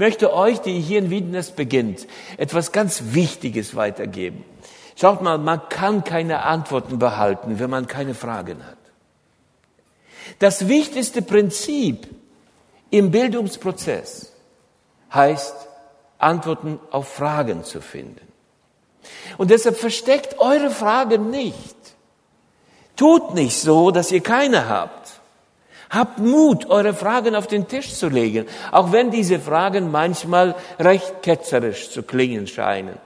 Möchte 0.00 0.32
euch, 0.32 0.62
die 0.62 0.80
hier 0.80 0.98
in 0.98 1.10
Wiedenest 1.10 1.56
beginnt, 1.56 2.06
etwas 2.38 2.72
ganz 2.72 3.02
Wichtiges 3.12 3.76
weitergeben. 3.76 4.46
Schaut 4.96 5.20
mal, 5.20 5.36
man 5.36 5.68
kann 5.68 6.04
keine 6.04 6.42
Antworten 6.42 6.98
behalten, 6.98 7.58
wenn 7.58 7.68
man 7.68 7.86
keine 7.86 8.14
Fragen 8.14 8.66
hat. 8.66 8.78
Das 10.38 10.68
wichtigste 10.68 11.20
Prinzip 11.20 12.08
im 12.88 13.10
Bildungsprozess 13.10 14.32
heißt, 15.12 15.68
Antworten 16.16 16.80
auf 16.90 17.06
Fragen 17.12 17.62
zu 17.64 17.82
finden. 17.82 18.26
Und 19.36 19.50
deshalb 19.50 19.76
versteckt 19.76 20.38
eure 20.38 20.70
Fragen 20.70 21.28
nicht. 21.28 21.76
Tut 22.96 23.34
nicht 23.34 23.60
so, 23.60 23.90
dass 23.90 24.10
ihr 24.12 24.22
keine 24.22 24.66
habt. 24.66 24.99
Habt 25.90 26.20
Mut, 26.20 26.70
eure 26.70 26.94
Fragen 26.94 27.34
auf 27.34 27.48
den 27.48 27.66
Tisch 27.66 27.94
zu 27.94 28.08
legen, 28.08 28.46
auch 28.70 28.92
wenn 28.92 29.10
diese 29.10 29.40
Fragen 29.40 29.90
manchmal 29.90 30.54
recht 30.78 31.22
ketzerisch 31.22 31.90
zu 31.90 32.04
klingen 32.04 32.46
scheinen. 32.46 32.96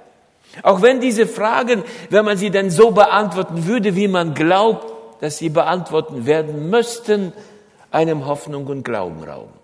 Auch 0.63 0.83
wenn 0.83 1.01
diese 1.01 1.27
Fragen, 1.27 1.83
wenn 2.11 2.27
man 2.27 2.37
sie 2.37 2.51
denn 2.51 2.71
so 2.71 2.91
beantworten 2.91 3.67
würde, 3.67 3.97
wie 3.97 4.07
man 4.07 4.35
glaubt, 4.35 4.93
dass 5.23 5.39
sie 5.39 5.49
beantworten 5.49 6.27
werden 6.27 6.69
müssten, 6.69 7.33
einem 7.91 8.27
Hoffnung 8.27 8.67
und 8.67 8.83
Glauben 8.83 9.25
rauben. 9.25 9.55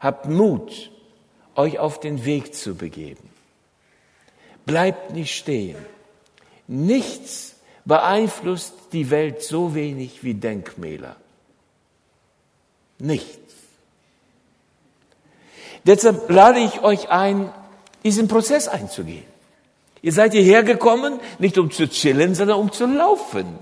Habt 0.00 0.28
Mut, 0.28 0.90
euch 1.54 1.78
auf 1.78 2.00
den 2.00 2.24
Weg 2.24 2.54
zu 2.54 2.74
begeben. 2.74 3.30
Bleibt 4.66 5.12
nicht 5.12 5.36
stehen. 5.36 5.76
Nichts 6.66 7.56
beeinflusst 7.84 8.74
die 8.92 9.10
Welt 9.10 9.42
so 9.42 9.74
wenig 9.74 10.24
wie 10.24 10.34
Denkmäler. 10.34 11.16
Nichts. 13.02 13.36
Deshalb 15.84 16.30
lade 16.30 16.60
ich 16.60 16.82
euch 16.82 17.10
ein, 17.10 17.52
diesen 18.04 18.28
Prozess 18.28 18.68
einzugehen. 18.68 19.24
Ihr 20.02 20.12
seid 20.12 20.32
hierher 20.32 20.62
gekommen, 20.62 21.18
nicht 21.40 21.58
um 21.58 21.70
zu 21.72 21.88
chillen, 21.88 22.36
sondern 22.36 22.58
um 22.58 22.70
zu 22.70 22.86
laufen. 22.86 23.58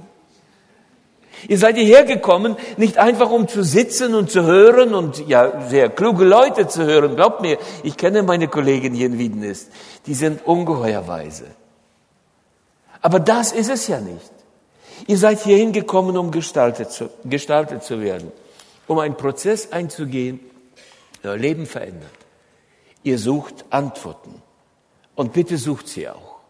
Ihr 1.49 1.57
seid 1.57 1.77
hierher 1.77 2.05
gekommen, 2.05 2.57
nicht 2.77 2.99
einfach 2.99 3.31
um 3.31 3.49
zu 3.49 3.65
sitzen 3.65 4.15
und 4.15 4.31
zu 4.31 4.43
hören 4.43 4.95
und 4.95 5.27
ja, 5.27 5.69
sehr 5.71 5.89
kluge 5.89 6.27
Leute 6.27 6.69
zu 6.69 6.85
hören. 6.85 7.17
Glaubt 7.17 7.41
mir, 7.41 7.57
ich 7.83 7.97
kenne 7.97 8.23
meine 8.23 8.49
Kollegen 8.49 8.93
hier 8.93 9.07
in 9.07 9.19
Wiedenist. 9.19 9.71
Die 10.05 10.13
sind 10.13 10.47
ungeheuer 10.47 11.09
weise. 11.09 11.47
Aber 13.01 13.21
das 13.21 13.53
ist 13.53 13.71
es 13.71 13.89
ja 13.89 14.01
nicht. 14.01 14.31
Ihr 15.07 15.17
seid 15.17 15.41
hierhin 15.41 15.73
gekommen, 15.73 16.19
um 16.19 16.31
gestaltet 16.31 16.93
zu, 16.93 17.09
gestaltet 17.25 17.85
zu 17.85 18.03
werden, 18.03 18.31
um 18.91 18.99
einen 18.99 19.17
Prozess 19.17 19.71
einzugehen, 19.71 20.41
der 21.23 21.37
Leben 21.37 21.65
verändert. 21.65 22.11
Ihr 23.05 23.21
sucht 23.21 23.65
Antworten. 23.71 24.43
Und 25.15 25.33
bitte 25.33 25.59
sucht 25.59 25.87
sie 25.87 26.09
auch. 26.09 26.41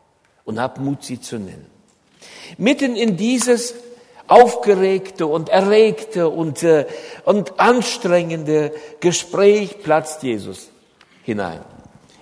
Und 0.47 0.59
habt 0.59 0.79
Mut, 0.79 1.05
sie 1.05 1.21
zu 1.21 1.39
nennen. 1.39 1.67
Mitten 2.57 2.97
in 2.97 3.19
dieses 3.19 3.75
aufgeregte 4.27 5.27
und 5.27 5.51
erregte 5.51 6.31
und, 6.31 6.63
äh, 6.63 6.87
und 7.27 7.61
anstrengende 7.61 8.73
Gespräch 9.01 9.83
platzt 9.83 10.23
Jesus 10.23 10.71
hinein. 11.25 11.61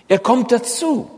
Er 0.09 0.19
kommt 0.19 0.51
dazu. 0.51 1.09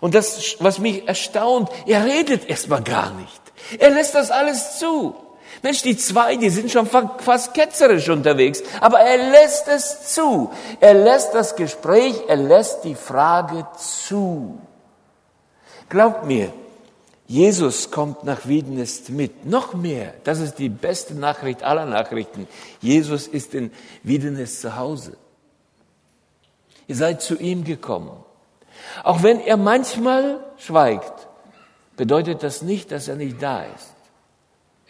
Und 0.00 0.14
das, 0.14 0.56
was 0.60 0.78
mich 0.78 1.06
erstaunt, 1.06 1.68
er 1.86 2.06
redet 2.06 2.48
erstmal 2.48 2.82
gar 2.82 3.12
nicht. 3.12 3.42
Er 3.78 3.90
lässt 3.90 4.14
das 4.14 4.30
alles 4.30 4.78
zu. 4.78 5.14
Mensch, 5.62 5.82
die 5.82 5.96
zwei, 5.96 6.36
die 6.36 6.50
sind 6.50 6.70
schon 6.70 6.86
fast 6.86 7.54
ketzerisch 7.54 8.08
unterwegs, 8.08 8.62
aber 8.80 9.00
er 9.00 9.30
lässt 9.30 9.68
es 9.68 10.14
zu. 10.14 10.50
Er 10.80 10.94
lässt 10.94 11.34
das 11.34 11.54
Gespräch, 11.56 12.14
er 12.28 12.36
lässt 12.36 12.84
die 12.84 12.94
Frage 12.94 13.66
zu. 13.76 14.58
Glaubt 15.88 16.24
mir, 16.24 16.52
Jesus 17.26 17.90
kommt 17.90 18.24
nach 18.24 18.46
Wiedenest 18.46 19.10
mit. 19.10 19.44
Noch 19.44 19.74
mehr, 19.74 20.14
das 20.24 20.40
ist 20.40 20.58
die 20.58 20.68
beste 20.68 21.14
Nachricht 21.14 21.62
aller 21.62 21.86
Nachrichten. 21.86 22.48
Jesus 22.80 23.28
ist 23.28 23.54
in 23.54 23.70
Wiedenest 24.02 24.62
zu 24.62 24.76
Hause. 24.76 25.16
Ihr 26.88 26.96
seid 26.96 27.22
zu 27.22 27.36
ihm 27.36 27.62
gekommen. 27.64 28.24
Auch 29.04 29.22
wenn 29.22 29.40
er 29.40 29.56
manchmal 29.56 30.40
schweigt, 30.58 31.28
bedeutet 31.96 32.42
das 32.42 32.62
nicht, 32.62 32.90
dass 32.90 33.08
er 33.08 33.16
nicht 33.16 33.40
da 33.40 33.62
ist. 33.62 33.94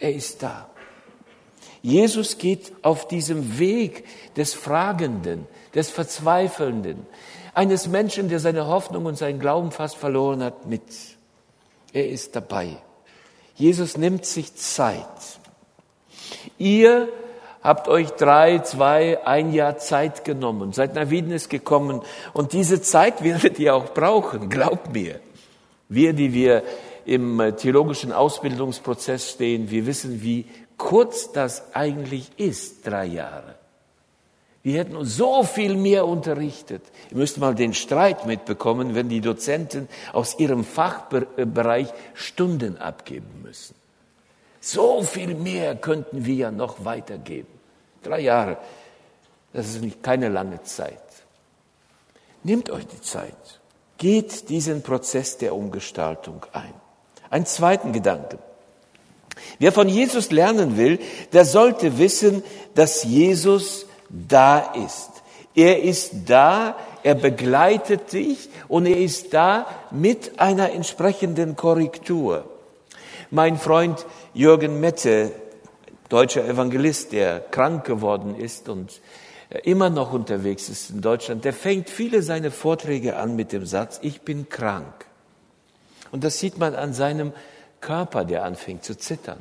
Er 0.01 0.15
ist 0.15 0.43
da. 0.43 0.69
Jesus 1.83 2.39
geht 2.39 2.73
auf 2.83 3.09
diesem 3.09 3.59
Weg 3.59 4.05
des 4.37 4.55
Fragenden, 4.55 5.47
des 5.75 5.91
Verzweifelnden, 5.91 7.07
eines 7.55 7.89
Menschen, 7.89 8.29
der 8.29 8.41
seine 8.41 8.67
Hoffnung 8.67 9.07
und 9.07 9.17
seinen 9.17 9.39
Glauben 9.39 9.71
fast 9.71 9.97
verloren 9.97 10.43
hat, 10.43 10.67
mit. 10.67 10.83
Er 11.93 12.09
ist 12.09 12.37
dabei. 12.37 12.77
Jesus 13.55 13.97
nimmt 13.97 14.25
sich 14.25 14.55
Zeit. 14.55 15.05
Ihr 16.59 17.09
habt 17.63 17.89
euch 17.89 18.11
drei, 18.11 18.61
zwei, 18.61 19.27
ein 19.27 19.53
Jahr 19.53 19.79
Zeit 19.79 20.25
genommen, 20.25 20.73
seid 20.73 20.95
nach 20.95 21.11
Wiedenes 21.11 21.49
gekommen 21.49 22.03
und 22.33 22.53
diese 22.53 22.81
Zeit 22.81 23.23
werdet 23.25 23.59
ihr 23.59 23.75
auch 23.75 23.93
brauchen, 23.93 24.49
glaubt 24.49 24.93
mir. 24.93 25.21
Wir, 25.89 26.13
die 26.13 26.33
wir 26.33 26.63
im 27.05 27.55
theologischen 27.57 28.13
Ausbildungsprozess 28.13 29.31
stehen, 29.31 29.71
wir 29.71 29.87
wissen, 29.87 30.23
wie 30.23 30.47
kurz 30.77 31.33
das 31.33 31.75
eigentlich 31.75 32.31
ist, 32.37 32.87
drei 32.87 33.07
Jahre. 33.07 33.55
Wir 34.63 34.79
hätten 34.79 34.97
uns 34.97 35.17
so 35.17 35.43
viel 35.43 35.75
mehr 35.75 36.07
unterrichtet. 36.07 36.83
Ihr 37.11 37.17
müsst 37.17 37.39
mal 37.39 37.55
den 37.55 37.73
Streit 37.73 38.27
mitbekommen, 38.27 38.95
wenn 38.95 39.09
die 39.09 39.23
Dozenten 39.23 39.89
aus 40.13 40.39
ihrem 40.39 40.65
Fachbereich 40.65 41.89
Stunden 42.13 42.77
abgeben 42.77 43.43
müssen. 43.43 43.75
So 44.61 45.03
viel 45.03 45.35
mehr 45.35 45.77
könnten 45.77 46.27
wir 46.27 46.35
ja 46.35 46.51
noch 46.51 46.85
weitergeben. 46.85 47.49
Drei 48.03 48.21
Jahre, 48.21 48.59
das 49.55 49.69
ist 49.69 49.83
nicht 49.83 50.03
keine 50.03 50.29
lange 50.29 50.63
Zeit. 50.63 51.01
Nehmt 52.43 52.71
euch 52.71 52.87
die 52.87 53.01
Zeit. 53.01 53.61
Geht 53.97 54.49
diesen 54.51 54.83
Prozess 54.83 55.39
der 55.39 55.55
Umgestaltung 55.55 56.45
ein. 56.53 56.75
Ein 57.31 57.47
zweiten 57.47 57.93
Gedanken. 57.93 58.39
Wer 59.59 59.73
von 59.73 59.89
Jesus 59.89 60.31
lernen 60.31 60.77
will, 60.77 60.99
der 61.33 61.45
sollte 61.45 61.99
wissen, 61.99 62.43
dass 62.75 63.05
Jesus 63.05 63.87
da 64.09 64.73
ist. 64.75 65.11
Er 65.55 65.83
ist 65.83 66.13
da, 66.27 66.77
er 67.03 67.15
begleitet 67.15 68.13
dich 68.13 68.49
und 68.69 68.87
er 68.87 68.99
ist 68.99 69.33
da 69.33 69.67
mit 69.91 70.39
einer 70.39 70.73
entsprechenden 70.73 71.57
Korrektur. 71.57 72.45
Mein 73.31 73.59
Freund 73.59 74.07
Jürgen 74.35 74.81
Mette, 74.81 75.33
deutscher 76.09 76.45
Evangelist, 76.45 77.13
der 77.13 77.41
krank 77.41 77.85
geworden 77.85 78.35
ist 78.35 78.69
und 78.69 79.01
immer 79.65 79.91
noch 79.91 80.13
unterwegs 80.13 80.69
ist 80.69 80.91
in 80.91 81.01
Deutschland, 81.01 81.45
der 81.45 81.53
fängt 81.53 81.91
viele 81.91 82.23
seiner 82.23 82.51
Vorträge 82.51 83.17
an 83.17 83.37
mit 83.37 83.53
dem 83.53 83.67
Satz, 83.67 83.99
ich 84.03 84.23
bin 84.23 84.49
krank. 84.49 85.07
Und 86.13 86.25
das 86.25 86.39
sieht 86.39 86.59
man 86.59 86.75
an 86.75 86.93
seinem 86.93 87.33
Körper, 87.81 88.25
der 88.25 88.45
anfängt 88.45 88.85
zu 88.85 88.97
zittern. 88.97 89.41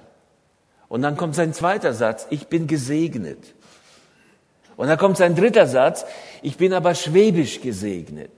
Und 0.88 1.02
dann 1.04 1.18
kommt 1.18 1.36
sein 1.36 1.54
zweiter 1.54 1.94
Satz, 1.94 2.28
ich 2.30 2.48
bin 2.48 2.68
gesegnet. 2.68 3.54
Und 4.76 4.88
dann 4.88 4.98
kommt 4.98 5.18
sein 5.18 5.36
dritter 5.36 5.68
Satz, 5.68 6.06
ich 6.42 6.58
bin 6.58 6.74
aber 6.74 6.96
schwäbisch 6.96 7.62
gesegnet. 7.62 8.32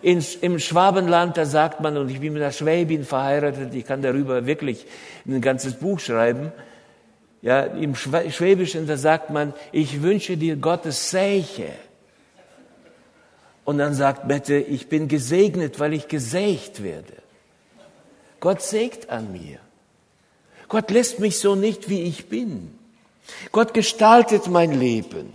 In, 0.00 0.24
Im 0.40 0.60
Schwabenland, 0.60 1.36
da 1.36 1.44
sagt 1.44 1.80
man, 1.80 1.96
und 1.96 2.08
ich 2.10 2.20
bin 2.20 2.32
mit 2.32 2.42
einer 2.42 2.52
Schwäbin 2.52 3.04
verheiratet, 3.04 3.74
ich 3.74 3.84
kann 3.84 4.00
darüber 4.00 4.46
wirklich 4.46 4.86
ein 5.26 5.40
ganzes 5.40 5.74
Buch 5.74 5.98
schreiben. 5.98 6.52
Ja, 7.42 7.62
im 7.62 7.94
Schwäbischen, 7.96 8.86
da 8.86 8.96
sagt 8.96 9.30
man, 9.30 9.54
ich 9.72 10.02
wünsche 10.02 10.36
dir 10.36 10.56
Gottes 10.56 11.10
Säche. 11.10 11.70
Und 13.68 13.76
dann 13.76 13.92
sagt 13.92 14.26
Bette, 14.26 14.56
ich 14.56 14.88
bin 14.88 15.08
gesegnet, 15.08 15.78
weil 15.78 15.92
ich 15.92 16.08
gesägt 16.08 16.82
werde. 16.82 17.12
Gott 18.40 18.62
sägt 18.62 19.10
an 19.10 19.30
mir. 19.30 19.58
Gott 20.68 20.90
lässt 20.90 21.18
mich 21.18 21.38
so 21.38 21.54
nicht, 21.54 21.90
wie 21.90 22.00
ich 22.00 22.30
bin. 22.30 22.70
Gott 23.52 23.74
gestaltet 23.74 24.46
mein 24.46 24.72
Leben. 24.72 25.34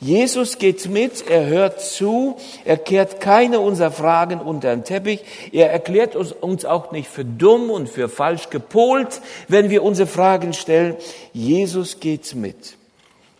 Jesus 0.00 0.58
geht 0.58 0.88
mit, 0.88 1.30
er 1.30 1.46
hört 1.46 1.80
zu, 1.80 2.36
er 2.64 2.78
kehrt 2.78 3.20
keine 3.20 3.60
unserer 3.60 3.92
Fragen 3.92 4.40
unter 4.40 4.74
den 4.74 4.82
Teppich, 4.82 5.20
er 5.52 5.70
erklärt 5.70 6.16
uns, 6.16 6.32
uns 6.32 6.64
auch 6.64 6.90
nicht 6.90 7.08
für 7.08 7.24
dumm 7.24 7.70
und 7.70 7.88
für 7.88 8.08
falsch 8.08 8.50
gepolt, 8.50 9.20
wenn 9.46 9.70
wir 9.70 9.84
unsere 9.84 10.08
Fragen 10.08 10.52
stellen. 10.52 10.96
Jesus 11.32 12.00
geht 12.00 12.34
mit 12.34 12.76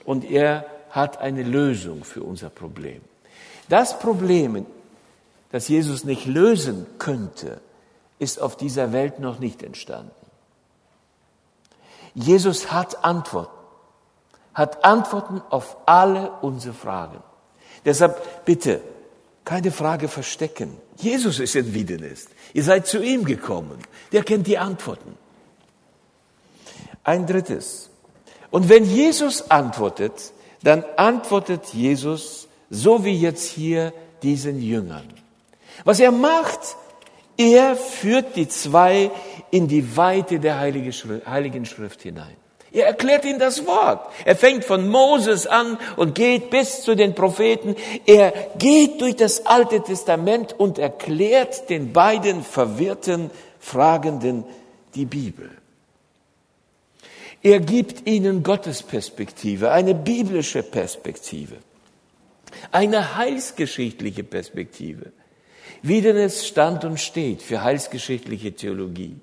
und 0.05 0.31
er 0.31 0.65
hat 0.91 1.21
eine 1.21 1.43
Lösung 1.43 2.05
für 2.05 2.23
unser 2.23 2.51
Problem. 2.51 3.01
Das 3.69 3.99
Problem, 3.99 4.67
das 5.53 5.69
Jesus 5.69 6.05
nicht 6.05 6.27
lösen 6.27 6.87
könnte, 6.99 7.61
ist 8.19 8.41
auf 8.41 8.57
dieser 8.57 8.93
Welt 8.93 9.19
noch 9.19 9.39
nicht 9.39 9.63
entstanden. 9.63 10.11
Jesus 12.15 12.73
hat 12.73 13.05
Antworten, 13.05 13.53
hat 14.55 14.85
Antworten 14.85 15.43
auf 15.51 15.77
alle 15.87 16.31
unsere 16.41 16.75
Fragen. 16.75 17.23
Deshalb 17.85 18.45
bitte 18.45 18.81
keine 19.45 19.71
Frage 19.71 20.09
verstecken. 20.09 20.77
Jesus 20.97 21.39
ist 21.39 21.55
in 21.55 21.73
Wiedenest. 21.75 22.31
Ihr 22.53 22.65
seid 22.65 22.87
zu 22.87 23.03
ihm 23.03 23.25
gekommen. 23.25 23.79
Der 24.13 24.25
kennt 24.25 24.47
die 24.47 24.59
Antworten. 24.59 25.17
Ein 27.05 27.27
drittes. 27.27 27.91
Und 28.51 28.69
wenn 28.69 28.85
Jesus 28.85 29.51
antwortet, 29.51 30.33
dann 30.63 30.85
antwortet 30.97 31.67
Jesus 31.75 32.46
so 32.71 33.05
wie 33.05 33.15
jetzt 33.15 33.49
hier 33.49 33.93
diesen 34.23 34.61
Jüngern. 34.61 35.07
Was 35.85 36.01
er 36.01 36.13
macht, 36.13 36.77
er 37.37 37.77
führt 37.77 38.37
die 38.37 38.49
zwei 38.49 39.11
in 39.51 39.69
die 39.69 39.97
Weite 39.97 40.41
der 40.41 40.59
Heiligen 40.59 41.67
Schrift 41.67 42.03
hinein. 42.03 42.37
Er 42.73 42.87
erklärt 42.87 43.25
ihnen 43.25 43.39
das 43.39 43.67
Wort. 43.67 44.07
Er 44.25 44.37
fängt 44.37 44.65
von 44.65 44.89
Moses 44.89 45.47
an 45.47 45.79
und 45.97 46.15
geht 46.15 46.51
bis 46.51 46.83
zu 46.83 46.95
den 46.95 47.15
Propheten. 47.15 47.75
Er 48.05 48.33
geht 48.59 49.01
durch 49.01 49.17
das 49.17 49.47
Alte 49.47 49.83
Testament 49.83 50.53
und 50.59 50.79
erklärt 50.79 51.71
den 51.71 51.93
beiden 51.93 52.43
verwirrten, 52.43 53.31
fragenden 53.61 54.45
die 54.95 55.07
Bibel. 55.07 55.51
Er 57.43 57.61
gibt 57.61 58.07
ihnen 58.07 58.43
Gottes 58.43 58.83
Perspektive, 58.83 59.71
eine 59.71 59.95
biblische 59.95 60.63
Perspektive, 60.63 61.55
eine 62.73 63.17
heilsgeschichtliche 63.17 64.25
Perspektive 64.25 65.13
wie 65.83 66.01
denn 66.01 66.17
es 66.17 66.47
stand 66.47 66.85
und 66.85 66.99
steht 66.99 67.43
für 67.43 67.63
heilsgeschichtliche 67.63 68.53
Theologie. 68.53 69.17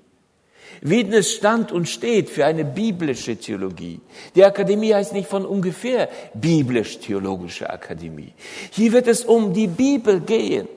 Wie 0.80 1.04
denn 1.04 1.12
es 1.12 1.32
stand 1.32 1.72
und 1.72 1.88
steht 1.88 2.30
für 2.30 2.46
eine 2.46 2.64
biblische 2.64 3.36
Theologie. 3.36 4.00
Die 4.34 4.44
Akademie 4.44 4.92
heißt 4.92 5.12
nicht 5.12 5.28
von 5.28 5.46
ungefähr 5.46 6.08
biblisch-theologische 6.34 7.70
Akademie. 7.70 8.32
Hier 8.70 8.92
wird 8.92 9.06
es 9.06 9.24
um 9.24 9.52
die 9.52 9.66
Bibel 9.66 10.20
gehen. 10.20 10.68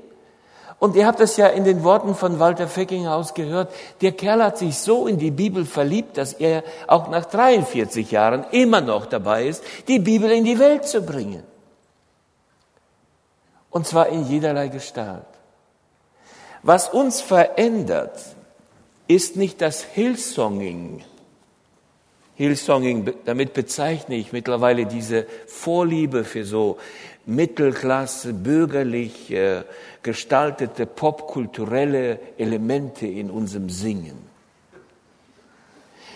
Und 0.79 0.95
ihr 0.95 1.07
habt 1.07 1.19
es 1.19 1.37
ja 1.37 1.47
in 1.47 1.63
den 1.63 1.83
Worten 1.83 2.13
von 2.13 2.37
Walter 2.37 2.67
Feckinghaus 2.67 3.33
gehört. 3.33 3.73
Der 4.01 4.11
Kerl 4.11 4.43
hat 4.43 4.59
sich 4.59 4.77
so 4.77 5.07
in 5.07 5.17
die 5.17 5.31
Bibel 5.31 5.65
verliebt, 5.65 6.17
dass 6.17 6.33
er 6.33 6.63
auch 6.85 7.09
nach 7.09 7.25
43 7.25 8.11
Jahren 8.11 8.45
immer 8.51 8.81
noch 8.81 9.07
dabei 9.07 9.47
ist, 9.47 9.63
die 9.87 9.99
Bibel 9.99 10.29
in 10.29 10.43
die 10.43 10.59
Welt 10.59 10.85
zu 10.85 11.01
bringen. 11.01 11.43
Und 13.69 13.85
zwar 13.85 14.09
in 14.09 14.27
jederlei 14.27 14.69
Gestalt. 14.69 15.25
Was 16.63 16.89
uns 16.89 17.21
verändert, 17.21 18.19
ist 19.07 19.35
nicht 19.35 19.61
das 19.61 19.83
Hillsonging. 19.83 21.03
Hillsonging, 22.35 23.13
damit 23.25 23.53
bezeichne 23.53 24.15
ich 24.15 24.31
mittlerweile 24.31 24.85
diese 24.85 25.25
Vorliebe 25.47 26.23
für 26.23 26.43
so 26.43 26.77
Mittelklasse, 27.25 28.33
bürgerlich 28.33 29.33
gestaltete 30.03 30.85
popkulturelle 30.85 32.19
Elemente 32.37 33.07
in 33.07 33.31
unserem 33.31 33.69
Singen. 33.69 34.27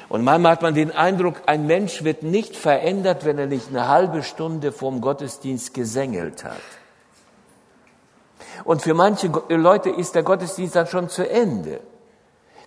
Und 0.10 0.24
manchmal 0.24 0.52
hat 0.54 0.62
man 0.62 0.76
den 0.76 0.92
Eindruck, 0.92 1.44
ein 1.46 1.68
Mensch 1.68 2.04
wird 2.04 2.24
nicht 2.24 2.56
verändert, 2.56 3.24
wenn 3.24 3.38
er 3.38 3.48
nicht 3.48 3.70
eine 3.70 3.88
halbe 3.88 4.24
Stunde 4.24 4.74
vorm 4.74 5.00
Gottesdienst 5.00 5.74
gesängelt 5.74 6.44
hat. 6.44 6.62
Und 8.64 8.82
für 8.82 8.94
manche 8.94 9.32
Leute 9.50 9.90
ist 9.90 10.16
der 10.16 10.24
Gottesdienst 10.24 10.76
dann 10.76 10.88
schon 10.88 11.10
zu 11.10 11.28
Ende. 11.30 11.80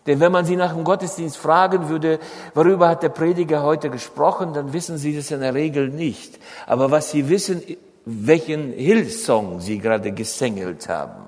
Denn 0.06 0.20
wenn 0.20 0.32
man 0.32 0.44
sie 0.44 0.56
nach 0.56 0.74
dem 0.74 0.84
Gottesdienst 0.84 1.36
fragen 1.36 1.88
würde, 1.88 2.18
worüber 2.54 2.88
hat 2.88 3.02
der 3.02 3.08
Prediger 3.08 3.62
heute 3.62 3.88
gesprochen, 3.88 4.52
dann 4.52 4.72
wissen 4.72 4.98
sie 4.98 5.16
das 5.16 5.30
in 5.30 5.40
der 5.40 5.54
Regel 5.54 5.88
nicht. 5.88 6.38
Aber 6.66 6.90
was 6.90 7.10
sie 7.10 7.28
wissen, 7.28 7.62
welchen 8.04 8.72
Hillsong 8.72 9.60
sie 9.60 9.78
gerade 9.78 10.12
gesängelt 10.12 10.88
haben. 10.88 11.24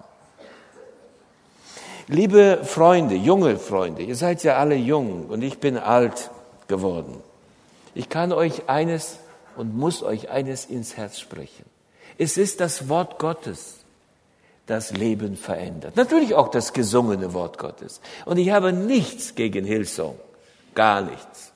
Liebe 2.08 2.60
Freunde, 2.62 3.14
junge 3.14 3.58
Freunde, 3.58 4.02
ihr 4.02 4.14
seid 4.14 4.44
ja 4.44 4.56
alle 4.56 4.76
jung 4.76 5.26
und 5.26 5.42
ich 5.42 5.58
bin 5.58 5.78
alt 5.78 6.30
geworden. 6.68 7.16
Ich 7.94 8.08
kann 8.08 8.32
euch 8.32 8.68
eines 8.68 9.18
und 9.56 9.76
muss 9.76 10.02
euch 10.02 10.30
eines 10.30 10.66
ins 10.66 10.96
Herz 10.96 11.18
sprechen. 11.18 11.64
Es 12.18 12.36
ist 12.36 12.60
das 12.60 12.88
Wort 12.88 13.18
Gottes 13.18 13.85
das 14.66 14.90
Leben 14.90 15.36
verändert. 15.36 15.96
Natürlich 15.96 16.34
auch 16.34 16.48
das 16.48 16.72
gesungene 16.72 17.32
Wort 17.32 17.58
Gottes. 17.58 18.00
Und 18.24 18.36
ich 18.36 18.50
habe 18.50 18.72
nichts 18.72 19.34
gegen 19.34 19.64
Hillsong. 19.64 20.18
Gar 20.74 21.02
nichts. 21.02 21.52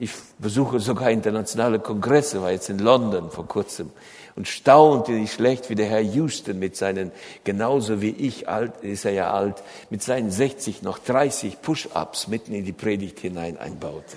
Ich 0.00 0.12
besuche 0.38 0.80
sogar 0.80 1.10
internationale 1.10 1.80
Kongresse, 1.80 2.40
war 2.40 2.52
jetzt 2.52 2.70
in 2.70 2.78
London 2.78 3.30
vor 3.30 3.46
kurzem 3.46 3.90
und 4.36 4.46
staunte 4.46 5.10
nicht 5.10 5.32
schlecht, 5.32 5.68
wie 5.68 5.74
der 5.74 5.86
Herr 5.86 6.00
Houston 6.00 6.60
mit 6.60 6.76
seinen, 6.76 7.10
genauso 7.42 8.00
wie 8.00 8.10
ich, 8.10 8.48
alt, 8.48 8.72
ist 8.82 9.04
er 9.04 9.10
ja 9.10 9.32
alt, 9.32 9.56
mit 9.90 10.00
seinen 10.00 10.30
60 10.30 10.82
noch 10.82 11.00
30 11.00 11.60
Push-Ups 11.60 12.28
mitten 12.28 12.54
in 12.54 12.64
die 12.64 12.72
Predigt 12.72 13.18
hinein 13.18 13.58
einbaute. 13.58 14.16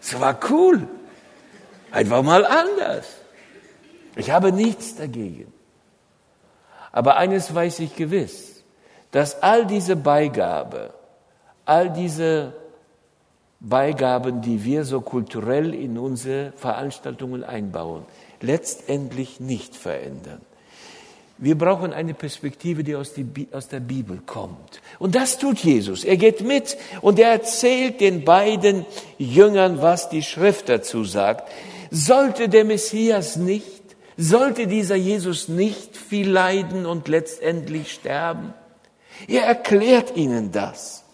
Es 0.00 0.18
war 0.18 0.40
cool. 0.48 0.88
Einfach 1.90 2.22
mal 2.22 2.46
anders. 2.46 3.06
Ich 4.16 4.30
habe 4.30 4.52
nichts 4.52 4.96
dagegen. 4.96 5.52
Aber 6.92 7.16
eines 7.16 7.54
weiß 7.54 7.80
ich 7.80 7.96
gewiss, 7.96 8.62
dass 9.10 9.42
all 9.42 9.66
diese 9.66 9.96
Beigabe, 9.96 10.92
all 11.64 11.90
diese 11.90 12.52
Beigaben, 13.60 14.40
die 14.40 14.64
wir 14.64 14.84
so 14.84 15.00
kulturell 15.00 15.74
in 15.74 15.98
unsere 15.98 16.52
Veranstaltungen 16.56 17.42
einbauen, 17.42 18.04
letztendlich 18.40 19.40
nicht 19.40 19.74
verändern. 19.74 20.40
Wir 21.40 21.56
brauchen 21.56 21.92
eine 21.92 22.14
Perspektive, 22.14 22.82
die 22.82 22.96
aus, 22.96 23.14
die 23.14 23.48
aus, 23.52 23.68
der 23.68 23.78
Bibel 23.78 24.20
kommt. 24.26 24.80
Und 24.98 25.14
das 25.14 25.38
tut 25.38 25.58
Jesus. 25.60 26.02
Er 26.02 26.16
geht 26.16 26.40
mit 26.40 26.76
und 27.00 27.18
er 27.20 27.30
erzählt 27.30 28.00
den 28.00 28.24
beiden 28.24 28.84
Jüngern, 29.18 29.80
was 29.80 30.08
die 30.08 30.22
Schrift 30.22 30.68
dazu 30.68 31.04
sagt. 31.04 31.48
Sollte 31.92 32.48
der 32.48 32.64
Messias 32.64 33.36
nicht 33.36 33.77
sollte 34.18 34.66
dieser 34.66 34.96
Jesus 34.96 35.48
nicht 35.48 35.96
viel 35.96 36.28
leiden 36.28 36.84
und 36.84 37.06
letztendlich 37.08 37.92
sterben? 37.92 38.52
Er 39.28 39.44
erklärt 39.44 40.16
ihnen 40.16 40.52
das 40.52 41.04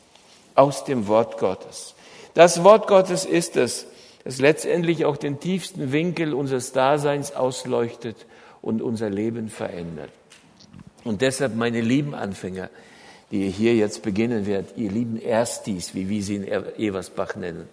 aus 0.55 0.85
dem 0.85 1.07
Wort 1.07 1.39
Gottes. 1.39 1.95
Das 2.33 2.65
Wort 2.65 2.89
Gottes 2.89 3.27
ist 3.27 3.57
es, 3.57 3.87
das 4.25 4.41
letztendlich 4.41 5.05
auch 5.05 5.19
den 5.19 5.39
tiefsten 5.39 5.93
Winkel 5.93 6.33
unseres 6.33 6.73
Daseins 6.73 7.33
ausleuchtet 7.33 8.17
und 8.63 8.81
unser 8.81 9.11
Leben 9.11 9.51
verändert. 9.51 10.11
Und 11.05 11.21
deshalb, 11.21 11.55
meine 11.55 11.83
lieben 11.83 12.15
Anfänger, 12.15 12.71
die 13.31 13.45
ihr 13.45 13.51
hier 13.51 13.75
jetzt 13.75 14.03
beginnen 14.03 14.47
werdet, 14.47 14.79
ihr 14.79 14.91
lieben 14.91 15.21
Erstis, 15.21 15.95
wie 15.95 16.09
wir 16.09 16.23
sie 16.23 16.37
in 16.37 16.49
Eversbach 16.49 17.37
nennen, 17.37 17.69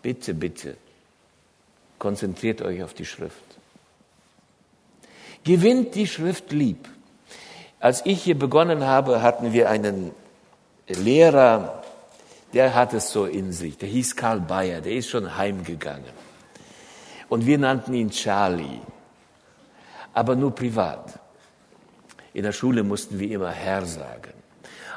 bitte, 0.00 0.32
bitte, 0.32 0.76
konzentriert 1.98 2.62
euch 2.62 2.82
auf 2.82 2.94
die 2.94 3.04
Schrift. 3.04 3.47
Gewinnt 5.48 5.94
die 5.94 6.06
Schrift 6.06 6.52
lieb. 6.52 6.90
Als 7.80 8.04
ich 8.04 8.22
hier 8.22 8.38
begonnen 8.38 8.84
habe, 8.84 9.22
hatten 9.22 9.54
wir 9.54 9.70
einen 9.70 10.10
Lehrer, 10.86 11.82
der 12.52 12.74
hat 12.74 12.92
es 12.92 13.10
so 13.10 13.24
in 13.24 13.52
sich. 13.52 13.78
Der 13.78 13.88
hieß 13.88 14.14
Karl 14.14 14.40
Bayer, 14.40 14.82
der 14.82 14.92
ist 14.92 15.08
schon 15.08 15.38
heimgegangen. 15.38 16.12
Und 17.30 17.46
wir 17.46 17.56
nannten 17.56 17.94
ihn 17.94 18.10
Charlie. 18.10 18.82
Aber 20.12 20.36
nur 20.36 20.54
privat. 20.54 21.18
In 22.34 22.42
der 22.42 22.52
Schule 22.52 22.82
mussten 22.82 23.18
wir 23.18 23.30
immer 23.30 23.50
Herr 23.50 23.86
sagen 23.86 24.37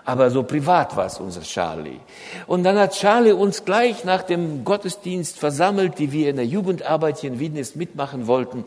aber 0.04 0.32
so 0.32 0.44
privat 0.44 0.96
war 0.96 1.06
es 1.06 1.20
unser 1.20 1.42
Charlie. 1.42 2.00
Und 2.48 2.64
dann 2.64 2.78
hat 2.78 2.94
Charlie 2.94 3.34
uns 3.34 3.66
gleich 3.66 4.04
nach 4.04 4.24
dem 4.24 4.64
Gottesdienst 4.64 5.38
versammelt, 5.38 6.00
die 6.00 6.12
wir 6.12 6.30
in 6.30 6.38
der 6.38 6.46
Jugendarbeit 6.46 7.20
hier 7.20 7.32
in 7.32 7.40
Wiedenest 7.40 7.76
mitmachen 7.76 8.28
wollten, 8.28 8.64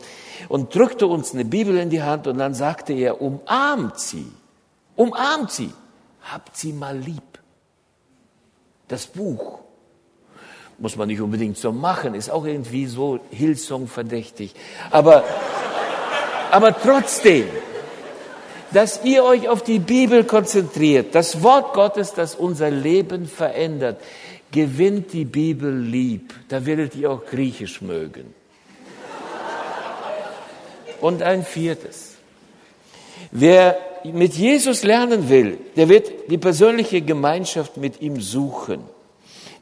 und 0.47 0.73
drückte 0.73 1.07
uns 1.07 1.33
eine 1.33 1.45
Bibel 1.45 1.77
in 1.77 1.89
die 1.89 2.03
Hand 2.03 2.27
und 2.27 2.37
dann 2.37 2.53
sagte 2.53 2.93
er, 2.93 3.21
umarmt 3.21 3.99
sie, 3.99 4.31
umarmt 4.95 5.51
sie, 5.51 5.71
habt 6.31 6.55
sie 6.55 6.73
mal 6.73 6.97
lieb. 6.97 7.21
Das 8.87 9.07
Buch. 9.07 9.59
Muss 10.77 10.97
man 10.97 11.07
nicht 11.07 11.21
unbedingt 11.21 11.57
so 11.57 11.71
machen, 11.71 12.15
ist 12.15 12.29
auch 12.29 12.45
irgendwie 12.45 12.85
so 12.85 13.19
Hillsong 13.31 13.87
verdächtig. 13.87 14.53
Aber, 14.91 15.23
aber 16.51 16.77
trotzdem, 16.77 17.47
dass 18.71 19.03
ihr 19.03 19.23
euch 19.23 19.47
auf 19.47 19.63
die 19.63 19.79
Bibel 19.79 20.23
konzentriert, 20.23 21.15
das 21.15 21.43
Wort 21.43 21.73
Gottes, 21.73 22.13
das 22.13 22.35
unser 22.35 22.71
Leben 22.71 23.27
verändert, 23.27 24.01
gewinnt 24.51 25.13
die 25.13 25.25
Bibel 25.25 25.77
lieb. 25.77 26.33
Da 26.47 26.65
werdet 26.65 26.95
ihr 26.95 27.11
auch 27.11 27.25
Griechisch 27.25 27.81
mögen. 27.81 28.33
Und 31.01 31.21
ein 31.21 31.43
viertes. 31.43 32.15
Wer 33.31 33.77
mit 34.03 34.33
Jesus 34.35 34.83
lernen 34.83 35.29
will, 35.29 35.57
der 35.75 35.89
wird 35.89 36.29
die 36.29 36.37
persönliche 36.37 37.01
Gemeinschaft 37.01 37.77
mit 37.77 38.01
ihm 38.01 38.21
suchen. 38.21 38.94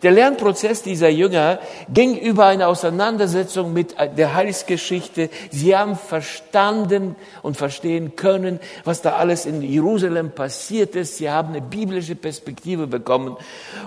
Der 0.04 0.12
Lernprozess 0.12 0.84
dieser 0.84 1.08
Jünger 1.08 1.60
ging 1.92 2.18
über 2.18 2.46
eine 2.46 2.68
Auseinandersetzung 2.68 3.72
mit 3.72 3.96
der 4.18 4.36
Heilsgeschichte. 4.36 5.30
Sie 5.50 5.76
haben 5.76 5.96
verstanden 5.96 7.16
und 7.42 7.56
verstehen 7.56 8.18
können, 8.18 8.60
was 8.84 9.02
da 9.02 9.14
alles 9.14 9.46
in 9.46 9.62
Jerusalem 9.62 10.32
passiert 10.32 10.96
ist. 10.98 11.18
Sie 11.18 11.30
haben 11.30 11.50
eine 11.50 11.62
biblische 11.62 12.16
Perspektive 12.16 12.86
bekommen. 12.86 13.38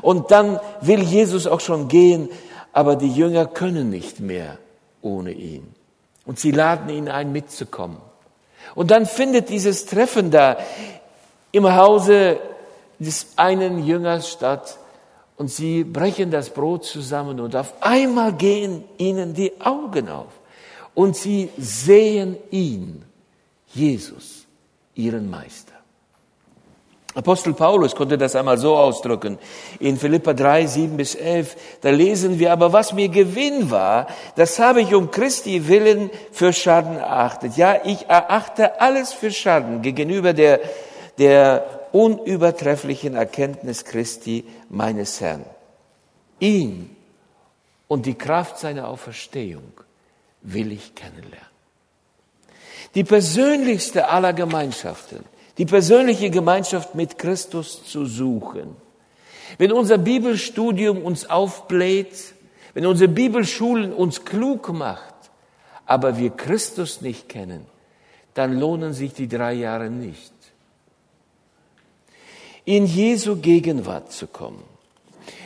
Und 0.00 0.30
dann 0.30 0.58
will 0.80 1.02
Jesus 1.02 1.46
auch 1.46 1.60
schon 1.60 1.88
gehen, 1.88 2.30
aber 2.72 2.96
die 2.96 3.12
Jünger 3.12 3.44
können 3.44 3.90
nicht 3.90 4.18
mehr 4.18 4.56
ohne 5.02 5.32
ihn. 5.32 5.74
Und 6.24 6.40
sie 6.40 6.50
laden 6.50 6.88
ihn 6.88 7.08
ein, 7.08 7.30
mitzukommen. 7.30 7.98
Und 8.74 8.90
dann 8.90 9.04
findet 9.04 9.50
dieses 9.50 9.84
Treffen 9.84 10.30
da 10.30 10.56
im 11.52 11.74
Hause 11.74 12.38
des 12.98 13.28
einen 13.36 13.84
Jüngers 13.84 14.30
statt, 14.30 14.78
und 15.36 15.50
sie 15.50 15.84
brechen 15.84 16.30
das 16.30 16.50
Brot 16.50 16.84
zusammen 16.84 17.40
und 17.40 17.54
auf 17.54 17.74
einmal 17.80 18.32
gehen 18.32 18.84
ihnen 18.98 19.34
die 19.34 19.52
Augen 19.60 20.08
auf 20.08 20.32
und 20.94 21.16
sie 21.16 21.50
sehen 21.58 22.36
ihn, 22.50 23.04
Jesus, 23.68 24.46
ihren 24.94 25.30
Meister. 25.30 25.76
Apostel 27.16 27.54
Paulus 27.54 27.94
konnte 27.94 28.18
das 28.18 28.36
einmal 28.36 28.58
so 28.58 28.76
ausdrücken. 28.76 29.38
In 29.80 29.96
Philippa 29.96 30.34
3, 30.34 30.66
7 30.66 30.96
bis 30.98 31.14
11, 31.14 31.56
da 31.80 31.88
lesen 31.88 32.38
wir, 32.38 32.52
aber 32.52 32.74
was 32.74 32.92
mir 32.92 33.08
Gewinn 33.08 33.70
war, 33.70 34.06
das 34.36 34.58
habe 34.58 34.82
ich 34.82 34.94
um 34.94 35.10
Christi 35.10 35.66
willen 35.66 36.10
für 36.30 36.52
Schaden 36.52 36.96
erachtet. 36.96 37.56
Ja, 37.56 37.80
ich 37.84 38.06
erachte 38.08 38.82
alles 38.82 39.14
für 39.14 39.30
Schaden 39.30 39.80
gegenüber 39.80 40.34
der, 40.34 40.60
der 41.18 41.75
unübertrefflichen 41.92 43.14
Erkenntnis 43.14 43.84
Christi, 43.84 44.44
meines 44.68 45.20
Herrn. 45.20 45.44
Ihn 46.38 46.94
und 47.88 48.06
die 48.06 48.14
Kraft 48.14 48.58
seiner 48.58 48.88
Auferstehung 48.88 49.72
will 50.42 50.72
ich 50.72 50.94
kennenlernen. 50.94 51.56
Die 52.94 53.04
persönlichste 53.04 54.08
aller 54.08 54.32
Gemeinschaften, 54.32 55.24
die 55.58 55.66
persönliche 55.66 56.30
Gemeinschaft 56.30 56.94
mit 56.94 57.18
Christus 57.18 57.84
zu 57.84 58.06
suchen. 58.06 58.76
Wenn 59.58 59.72
unser 59.72 59.98
Bibelstudium 59.98 61.02
uns 61.02 61.28
aufbläht, 61.28 62.34
wenn 62.74 62.86
unsere 62.86 63.08
Bibelschulen 63.08 63.92
uns 63.92 64.24
klug 64.24 64.72
macht, 64.72 65.14
aber 65.86 66.18
wir 66.18 66.30
Christus 66.30 67.00
nicht 67.00 67.28
kennen, 67.28 67.64
dann 68.34 68.58
lohnen 68.58 68.92
sich 68.92 69.14
die 69.14 69.28
drei 69.28 69.54
Jahre 69.54 69.88
nicht 69.88 70.35
in 72.66 72.84
Jesu 72.84 73.36
Gegenwart 73.36 74.12
zu 74.12 74.26
kommen. 74.26 74.62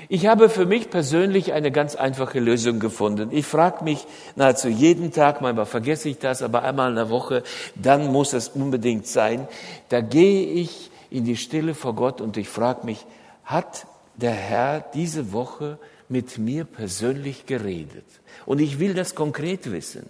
Ich 0.08 0.26
habe 0.26 0.48
für 0.48 0.66
mich 0.66 0.90
persönlich 0.90 1.52
eine 1.52 1.70
ganz 1.70 1.94
einfache 1.94 2.40
Lösung 2.40 2.80
gefunden. 2.80 3.28
Ich 3.30 3.46
frage 3.46 3.84
mich 3.84 4.06
nahezu 4.34 4.68
jeden 4.68 5.12
Tag, 5.12 5.40
manchmal 5.40 5.66
vergesse 5.66 6.08
ich 6.08 6.18
das, 6.18 6.42
aber 6.42 6.64
einmal 6.64 6.90
in 6.90 6.96
der 6.96 7.10
Woche, 7.10 7.44
dann 7.76 8.10
muss 8.10 8.32
es 8.32 8.48
unbedingt 8.48 9.06
sein. 9.06 9.46
Da 9.90 10.00
gehe 10.00 10.46
ich 10.46 10.90
in 11.10 11.24
die 11.24 11.36
Stille 11.36 11.74
vor 11.74 11.94
Gott 11.94 12.20
und 12.20 12.36
ich 12.36 12.48
frage 12.48 12.84
mich, 12.84 13.06
hat 13.44 13.86
der 14.16 14.32
Herr 14.32 14.84
diese 14.94 15.32
Woche 15.32 15.78
mit 16.08 16.38
mir 16.38 16.64
persönlich 16.64 17.46
geredet? 17.46 18.06
Und 18.46 18.60
ich 18.60 18.80
will 18.80 18.94
das 18.94 19.14
konkret 19.14 19.70
wissen. 19.70 20.08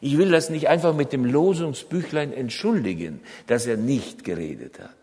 Ich 0.00 0.18
will 0.18 0.30
das 0.30 0.50
nicht 0.50 0.68
einfach 0.68 0.94
mit 0.94 1.12
dem 1.12 1.24
Losungsbüchlein 1.24 2.32
entschuldigen, 2.32 3.20
dass 3.46 3.66
er 3.66 3.76
nicht 3.76 4.22
geredet 4.22 4.78
hat. 4.78 5.01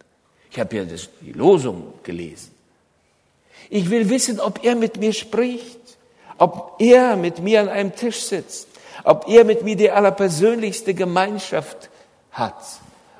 Ich 0.51 0.59
habe 0.59 0.75
ja 0.75 0.85
das, 0.85 1.09
die 1.21 1.31
Losung 1.31 1.93
gelesen. 2.03 2.53
Ich 3.69 3.89
will 3.89 4.09
wissen, 4.09 4.39
ob 4.39 4.63
er 4.63 4.75
mit 4.75 4.97
mir 4.97 5.13
spricht, 5.13 5.79
ob 6.37 6.75
er 6.79 7.15
mit 7.15 7.39
mir 7.39 7.61
an 7.61 7.69
einem 7.69 7.95
Tisch 7.95 8.21
sitzt, 8.21 8.67
ob 9.03 9.27
er 9.27 9.43
mit 9.43 9.63
mir 9.63 9.75
die 9.75 9.91
allerpersönlichste 9.91 10.93
Gemeinschaft 10.93 11.89
hat 12.31 12.63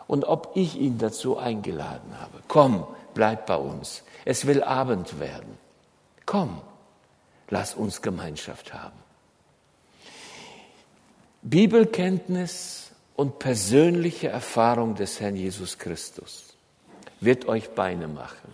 und 0.08 0.26
ob 0.26 0.52
ich 0.56 0.76
ihn 0.76 0.98
dazu 0.98 1.38
eingeladen 1.38 2.20
habe. 2.20 2.42
Komm, 2.48 2.88
bleib 3.14 3.46
bei 3.46 3.58
uns. 3.58 4.04
Es 4.26 4.48
will 4.48 4.64
Abend 4.64 5.20
werden. 5.20 5.58
Komm, 6.26 6.62
lass 7.50 7.76
uns 7.76 8.02
Gemeinschaft 8.02 8.74
haben. 8.74 8.98
Bibelkenntnis 11.42 12.92
und 13.16 13.40
persönliche 13.40 14.30
Erfahrung 14.30 14.96
des 14.96 15.20
Herrn 15.20 15.36
Jesus 15.36 15.78
Christus 15.78 16.49
wird 17.22 17.48
euch 17.48 17.70
Beine 17.70 18.08
machen. 18.08 18.54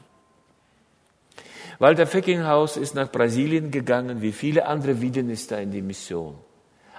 Walter 1.79 2.07
Feckinghaus 2.07 2.77
ist 2.77 2.95
nach 2.95 3.11
Brasilien 3.11 3.71
gegangen, 3.71 4.21
wie 4.21 4.31
viele 4.31 4.65
andere 4.65 5.01
Wiedenister 5.01 5.59
in 5.59 5.71
die 5.71 5.81
Mission. 5.81 6.35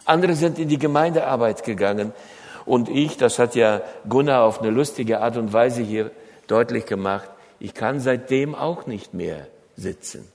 Andere 0.05 0.35
sind 0.35 0.59
in 0.59 0.69
die 0.69 0.79
Gemeindearbeit 0.79 1.65
gegangen. 1.65 2.13
Und 2.65 2.89
ich, 2.89 3.17
das 3.17 3.39
hat 3.39 3.55
ja 3.55 3.83
Gunnar 4.09 4.43
auf 4.43 4.61
eine 4.61 4.71
lustige 4.71 5.21
Art 5.21 5.37
und 5.37 5.53
Weise 5.53 5.83
hier 5.83 6.11
deutlich 6.47 6.87
gemacht, 6.87 7.29
ich 7.59 7.75
kann 7.75 8.01
seitdem 8.01 8.55
auch 8.55 8.87
nicht 8.87 9.15
mehr 9.15 9.47
sitzen. 9.77 10.29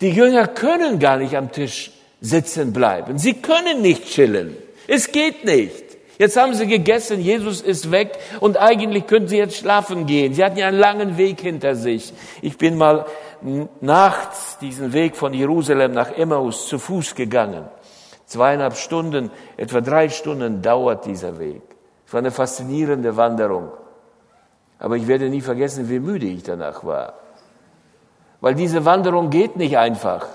Die 0.00 0.10
Jünger 0.10 0.46
können 0.48 0.98
gar 0.98 1.16
nicht 1.16 1.36
am 1.36 1.52
Tisch 1.52 1.92
sitzen 2.20 2.72
bleiben. 2.72 3.18
Sie 3.18 3.34
können 3.34 3.82
nicht 3.82 4.06
chillen. 4.06 4.56
Es 4.86 5.12
geht 5.12 5.44
nicht. 5.44 5.83
Jetzt 6.18 6.36
haben 6.36 6.54
sie 6.54 6.66
gegessen, 6.66 7.20
Jesus 7.20 7.60
ist 7.60 7.90
weg 7.90 8.18
und 8.40 8.56
eigentlich 8.56 9.06
könnten 9.06 9.28
sie 9.28 9.38
jetzt 9.38 9.56
schlafen 9.56 10.06
gehen. 10.06 10.34
Sie 10.34 10.44
hatten 10.44 10.58
ja 10.58 10.68
einen 10.68 10.78
langen 10.78 11.16
Weg 11.16 11.40
hinter 11.40 11.74
sich. 11.74 12.12
Ich 12.40 12.56
bin 12.56 12.76
mal 12.76 13.06
nachts 13.80 14.58
diesen 14.58 14.92
Weg 14.92 15.16
von 15.16 15.34
Jerusalem 15.34 15.92
nach 15.92 16.12
Emmaus 16.12 16.68
zu 16.68 16.78
Fuß 16.78 17.14
gegangen. 17.14 17.64
Zweieinhalb 18.26 18.76
Stunden, 18.76 19.30
etwa 19.56 19.80
drei 19.80 20.08
Stunden 20.08 20.62
dauert 20.62 21.04
dieser 21.04 21.38
Weg. 21.38 21.62
Es 22.06 22.12
war 22.12 22.18
eine 22.18 22.30
faszinierende 22.30 23.16
Wanderung. 23.16 23.70
Aber 24.78 24.96
ich 24.96 25.06
werde 25.06 25.28
nie 25.28 25.40
vergessen, 25.40 25.88
wie 25.88 26.00
müde 26.00 26.26
ich 26.26 26.42
danach 26.42 26.84
war. 26.84 27.14
Weil 28.40 28.54
diese 28.54 28.84
Wanderung 28.84 29.30
geht 29.30 29.56
nicht 29.56 29.78
einfach 29.78 30.26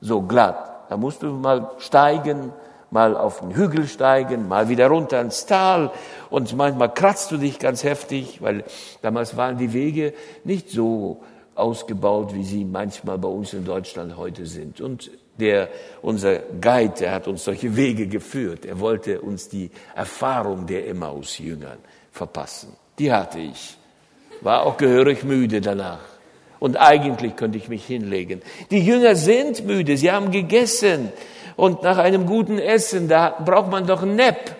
so 0.00 0.22
glatt. 0.22 0.86
Da 0.88 0.96
musst 0.96 1.22
du 1.22 1.26
mal 1.28 1.70
steigen, 1.78 2.52
mal 2.92 3.16
auf 3.16 3.40
den 3.40 3.54
Hügel 3.54 3.86
steigen, 3.88 4.48
mal 4.48 4.68
wieder 4.68 4.88
runter 4.88 5.20
ins 5.20 5.46
Tal 5.46 5.90
und 6.30 6.54
manchmal 6.56 6.92
kratzt 6.92 7.32
du 7.32 7.38
dich 7.38 7.58
ganz 7.58 7.84
heftig, 7.84 8.40
weil 8.40 8.64
damals 9.00 9.36
waren 9.36 9.58
die 9.58 9.72
Wege 9.72 10.14
nicht 10.44 10.70
so 10.70 11.22
ausgebaut, 11.54 12.34
wie 12.34 12.44
sie 12.44 12.64
manchmal 12.64 13.18
bei 13.18 13.28
uns 13.28 13.52
in 13.52 13.64
Deutschland 13.64 14.16
heute 14.16 14.46
sind. 14.46 14.80
Und 14.80 15.10
der, 15.38 15.68
unser 16.02 16.38
Guide, 16.38 16.94
der 17.00 17.12
hat 17.12 17.28
uns 17.28 17.44
solche 17.44 17.76
Wege 17.76 18.06
geführt. 18.06 18.64
Er 18.64 18.80
wollte 18.80 19.20
uns 19.20 19.48
die 19.48 19.70
Erfahrung 19.94 20.66
der 20.66 20.88
Emmaus-Jüngern 20.88 21.78
verpassen. 22.10 22.76
Die 22.98 23.12
hatte 23.12 23.38
ich. 23.38 23.76
War 24.40 24.64
auch 24.64 24.76
gehörig 24.76 25.24
müde 25.24 25.60
danach. 25.60 26.00
Und 26.58 26.76
eigentlich 26.76 27.36
könnte 27.36 27.58
ich 27.58 27.68
mich 27.68 27.84
hinlegen. 27.84 28.40
Die 28.70 28.84
Jünger 28.84 29.16
sind 29.16 29.66
müde. 29.66 29.96
Sie 29.96 30.10
haben 30.12 30.30
gegessen 30.30 31.12
und 31.56 31.82
nach 31.82 31.98
einem 31.98 32.26
guten 32.26 32.58
Essen, 32.58 33.08
da 33.08 33.34
braucht 33.44 33.70
man 33.70 33.86
doch 33.86 34.02
ein 34.02 34.16
Nap. 34.16 34.56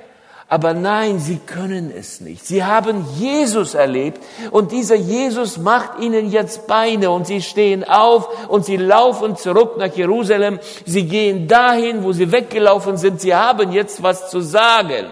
Aber 0.52 0.74
nein, 0.74 1.18
sie 1.18 1.38
können 1.38 1.90
es 1.90 2.20
nicht. 2.20 2.46
Sie 2.46 2.62
haben 2.62 3.06
Jesus 3.16 3.72
erlebt 3.72 4.22
und 4.50 4.70
dieser 4.70 4.96
Jesus 4.96 5.56
macht 5.56 5.98
ihnen 5.98 6.30
jetzt 6.30 6.66
Beine 6.66 7.10
und 7.10 7.26
sie 7.26 7.40
stehen 7.40 7.84
auf 7.84 8.50
und 8.50 8.66
sie 8.66 8.76
laufen 8.76 9.36
zurück 9.36 9.78
nach 9.78 9.94
Jerusalem. 9.96 10.58
Sie 10.84 11.06
gehen 11.06 11.48
dahin, 11.48 12.04
wo 12.04 12.12
sie 12.12 12.30
weggelaufen 12.30 12.98
sind. 12.98 13.22
Sie 13.22 13.34
haben 13.34 13.72
jetzt 13.72 14.02
was 14.02 14.28
zu 14.28 14.42
sagen. 14.42 15.06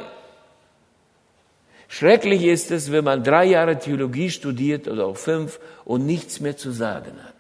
Schrecklich 1.88 2.44
ist 2.44 2.70
es, 2.70 2.92
wenn 2.92 3.04
man 3.04 3.24
drei 3.24 3.46
Jahre 3.46 3.78
Theologie 3.78 4.28
studiert 4.28 4.88
oder 4.88 5.06
auch 5.06 5.16
fünf 5.16 5.58
und 5.86 6.04
nichts 6.04 6.40
mehr 6.40 6.58
zu 6.58 6.70
sagen 6.70 7.18
hat. 7.24 7.39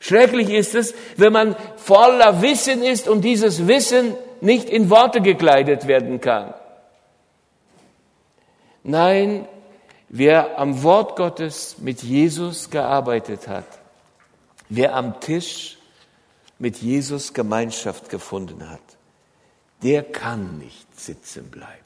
Schrecklich 0.00 0.50
ist 0.50 0.74
es, 0.74 0.94
wenn 1.16 1.32
man 1.32 1.54
voller 1.76 2.42
Wissen 2.42 2.82
ist 2.82 3.06
und 3.06 3.22
dieses 3.22 3.68
Wissen 3.68 4.16
nicht 4.40 4.68
in 4.68 4.90
Worte 4.90 5.20
gekleidet 5.20 5.86
werden 5.86 6.20
kann. 6.20 6.54
Nein, 8.82 9.46
wer 10.08 10.58
am 10.58 10.82
Wort 10.82 11.14
Gottes 11.16 11.76
mit 11.78 12.02
Jesus 12.02 12.70
gearbeitet 12.70 13.46
hat, 13.46 13.66
Wer 14.72 14.94
am 14.94 15.18
Tisch 15.20 15.78
mit 16.60 16.76
Jesus 16.76 17.34
Gemeinschaft 17.34 18.08
gefunden 18.08 18.70
hat, 18.70 18.80
der 19.82 20.04
kann 20.04 20.58
nicht 20.58 20.98
sitzen 20.98 21.50
bleiben. 21.50 21.79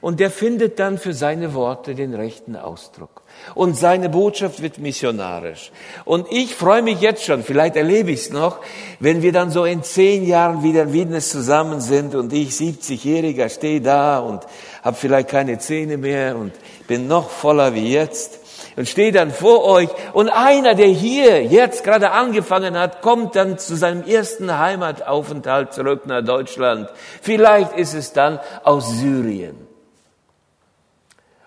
Und 0.00 0.20
der 0.20 0.30
findet 0.30 0.78
dann 0.78 0.98
für 0.98 1.14
seine 1.14 1.54
Worte 1.54 1.94
den 1.94 2.14
rechten 2.14 2.56
Ausdruck. 2.56 3.22
Und 3.54 3.76
seine 3.76 4.08
Botschaft 4.08 4.62
wird 4.62 4.78
missionarisch. 4.78 5.72
Und 6.04 6.26
ich 6.30 6.54
freue 6.54 6.82
mich 6.82 7.00
jetzt 7.00 7.24
schon, 7.24 7.42
vielleicht 7.42 7.76
erlebe 7.76 8.10
ich 8.10 8.20
es 8.20 8.30
noch, 8.30 8.58
wenn 9.00 9.22
wir 9.22 9.32
dann 9.32 9.50
so 9.50 9.64
in 9.64 9.82
zehn 9.82 10.26
Jahren 10.26 10.62
wieder 10.62 10.84
in 10.84 10.92
Wiednes 10.92 11.30
zusammen 11.30 11.80
sind 11.80 12.14
und 12.14 12.32
ich 12.32 12.50
70-Jähriger 12.50 13.48
stehe 13.48 13.80
da 13.80 14.18
und 14.20 14.40
habe 14.82 14.96
vielleicht 14.96 15.28
keine 15.28 15.58
Zähne 15.58 15.96
mehr 15.96 16.36
und 16.36 16.52
bin 16.86 17.06
noch 17.08 17.30
voller 17.30 17.74
wie 17.74 17.92
jetzt 17.92 18.40
und 18.76 18.88
stehe 18.88 19.12
dann 19.12 19.30
vor 19.30 19.64
euch 19.64 19.88
und 20.12 20.28
einer, 20.28 20.74
der 20.74 20.88
hier 20.88 21.44
jetzt 21.44 21.84
gerade 21.84 22.10
angefangen 22.10 22.76
hat, 22.78 23.02
kommt 23.02 23.36
dann 23.36 23.58
zu 23.58 23.76
seinem 23.76 24.04
ersten 24.04 24.58
Heimataufenthalt 24.58 25.72
zurück 25.72 26.06
nach 26.06 26.24
Deutschland. 26.24 26.88
Vielleicht 27.22 27.72
ist 27.74 27.94
es 27.94 28.12
dann 28.12 28.40
aus 28.64 28.90
Syrien. 28.90 29.63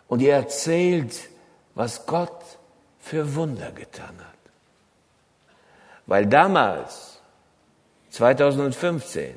Und 0.08 0.22
ihr 0.22 0.34
erzählt, 0.34 1.30
was 1.76 2.06
Gott 2.06 2.44
für 3.00 3.36
Wunder 3.36 3.72
getan 3.72 4.16
hat. 4.20 4.38
Weil 6.06 6.26
damals, 6.26 7.20
2015, 8.12 9.36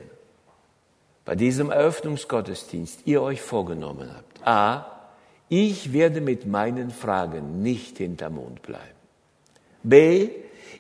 bei 1.25 1.35
diesem 1.35 1.71
Eröffnungsgottesdienst 1.71 3.01
ihr 3.05 3.23
euch 3.23 3.43
vorgenommen 3.43 4.11
habt, 4.15 4.47
a, 4.47 4.87
ich 5.49 5.93
werde 5.93 6.21
mit 6.21 6.47
meinen 6.47 6.91
Fragen 6.91 7.63
nicht 7.63 7.99
hinter 7.99 8.31
Mond 8.31 8.63
bleiben. 8.63 8.85
B, 9.83 10.31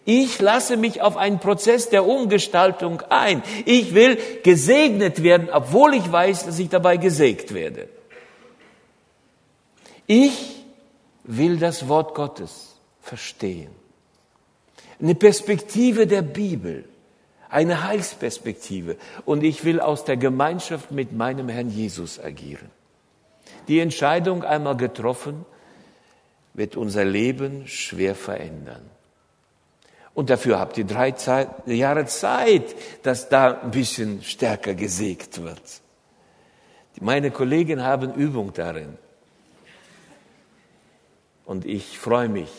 ich 0.05 0.40
lasse 0.40 0.76
mich 0.76 1.03
auf 1.03 1.16
einen 1.16 1.40
Prozess 1.40 1.88
der 1.88 2.07
Umgestaltung 2.07 3.03
ein. 3.11 3.42
Ich 3.66 3.94
will 3.94 4.18
gesegnet 4.42 5.22
werden, 5.22 5.48
obwohl 5.53 5.94
ich 5.94 6.11
weiß, 6.11 6.46
dass 6.46 6.59
ich 6.59 6.68
dabei 6.68 6.96
gesägt 6.96 7.53
werde. 7.53 7.88
Ich 10.12 10.64
will 11.23 11.59
das 11.59 11.87
Wort 11.87 12.16
Gottes 12.16 12.75
verstehen. 13.01 13.70
Eine 15.01 15.14
Perspektive 15.14 16.09
der 16.09 16.23
Bibel, 16.23 16.85
eine 17.49 17.85
Heilsperspektive. 17.85 18.96
Und 19.25 19.44
ich 19.44 19.64
will 19.64 19.81
aus 19.81 20.03
der 20.05 20.16
Gemeinschaft 20.16 20.90
mit 20.90 21.12
meinem 21.12 21.49
Herrn 21.49 21.70
Jesus 21.70 22.18
agieren. 22.18 22.70
Die 23.68 23.79
Entscheidung 23.79 24.42
einmal 24.42 24.77
getroffen, 24.77 25.46
wird 26.55 26.77
unser 26.77 27.05
Leben 27.05 27.68
schwer 27.68 28.16
verändern. 28.16 28.90
Und 30.12 30.29
dafür 30.29 30.59
habt 30.59 30.77
ihr 30.77 30.87
drei 30.87 31.12
Zeit, 31.12 31.51
Jahre 31.66 32.07
Zeit, 32.07 32.75
dass 33.05 33.29
da 33.29 33.61
ein 33.61 33.70
bisschen 33.70 34.25
stärker 34.25 34.75
gesägt 34.75 35.40
wird. 35.40 35.62
Meine 37.01 37.31
Kollegen 37.31 37.85
haben 37.85 38.12
Übung 38.12 38.53
darin. 38.53 38.99
Und 41.50 41.66
ich 41.66 41.98
freue 41.98 42.28
mich 42.28 42.52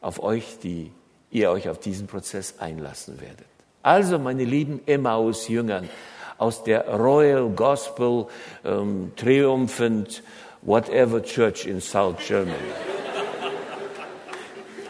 auf 0.00 0.22
euch, 0.22 0.60
die 0.62 0.92
ihr 1.32 1.50
euch 1.50 1.68
auf 1.68 1.80
diesen 1.80 2.06
Prozess 2.06 2.60
einlassen 2.60 3.20
werdet. 3.20 3.48
Also, 3.82 4.20
meine 4.20 4.44
lieben 4.44 4.80
Emmaus-Jüngern 4.86 5.90
aus 6.38 6.62
der 6.62 6.86
Royal 6.86 7.48
Gospel 7.48 8.26
um, 8.62 9.10
Triumphant 9.16 10.22
Whatever 10.62 11.20
Church 11.24 11.66
in 11.66 11.80
South 11.80 12.18
Germany. 12.24 12.54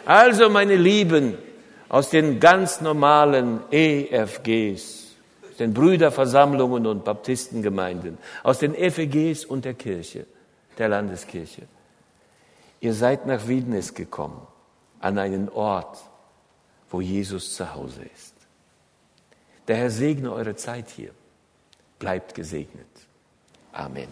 Also, 0.05 0.51
meine 0.51 0.77
Lieben 0.77 1.39
aus 1.89 2.11
den 2.11 2.41
ganz 2.41 2.83
normalen 2.83 3.61
EFGs, 3.71 5.15
den 5.59 5.73
Brüderversammlungen 5.73 6.87
und 6.87 7.07
Baptistengemeinden, 7.07 8.19
aus 8.43 8.59
den 8.59 8.75
FEGs 8.75 9.47
und 9.47 9.65
der 9.65 9.73
Kirche, 9.73 10.27
der 10.77 10.91
Landeskirche. 10.91 11.63
Ihr 12.81 12.95
seid 12.95 13.27
nach 13.27 13.47
Wiednes 13.47 13.95
gekommen, 13.95 14.47
an 15.01 15.19
einen 15.19 15.49
Ort, 15.51 15.99
wo 16.89 17.01
Jesus 17.01 17.55
zu 17.55 17.75
Hause 17.75 18.05
ist. 18.05 18.35
Der 19.69 19.77
Herr 19.77 19.91
segne 19.91 20.33
eure 20.33 20.57
Zeit 20.57 20.89
hier. 20.89 21.13
Bleibt 21.99 22.35
gesegnet. 22.35 22.89
Amen. 23.73 24.09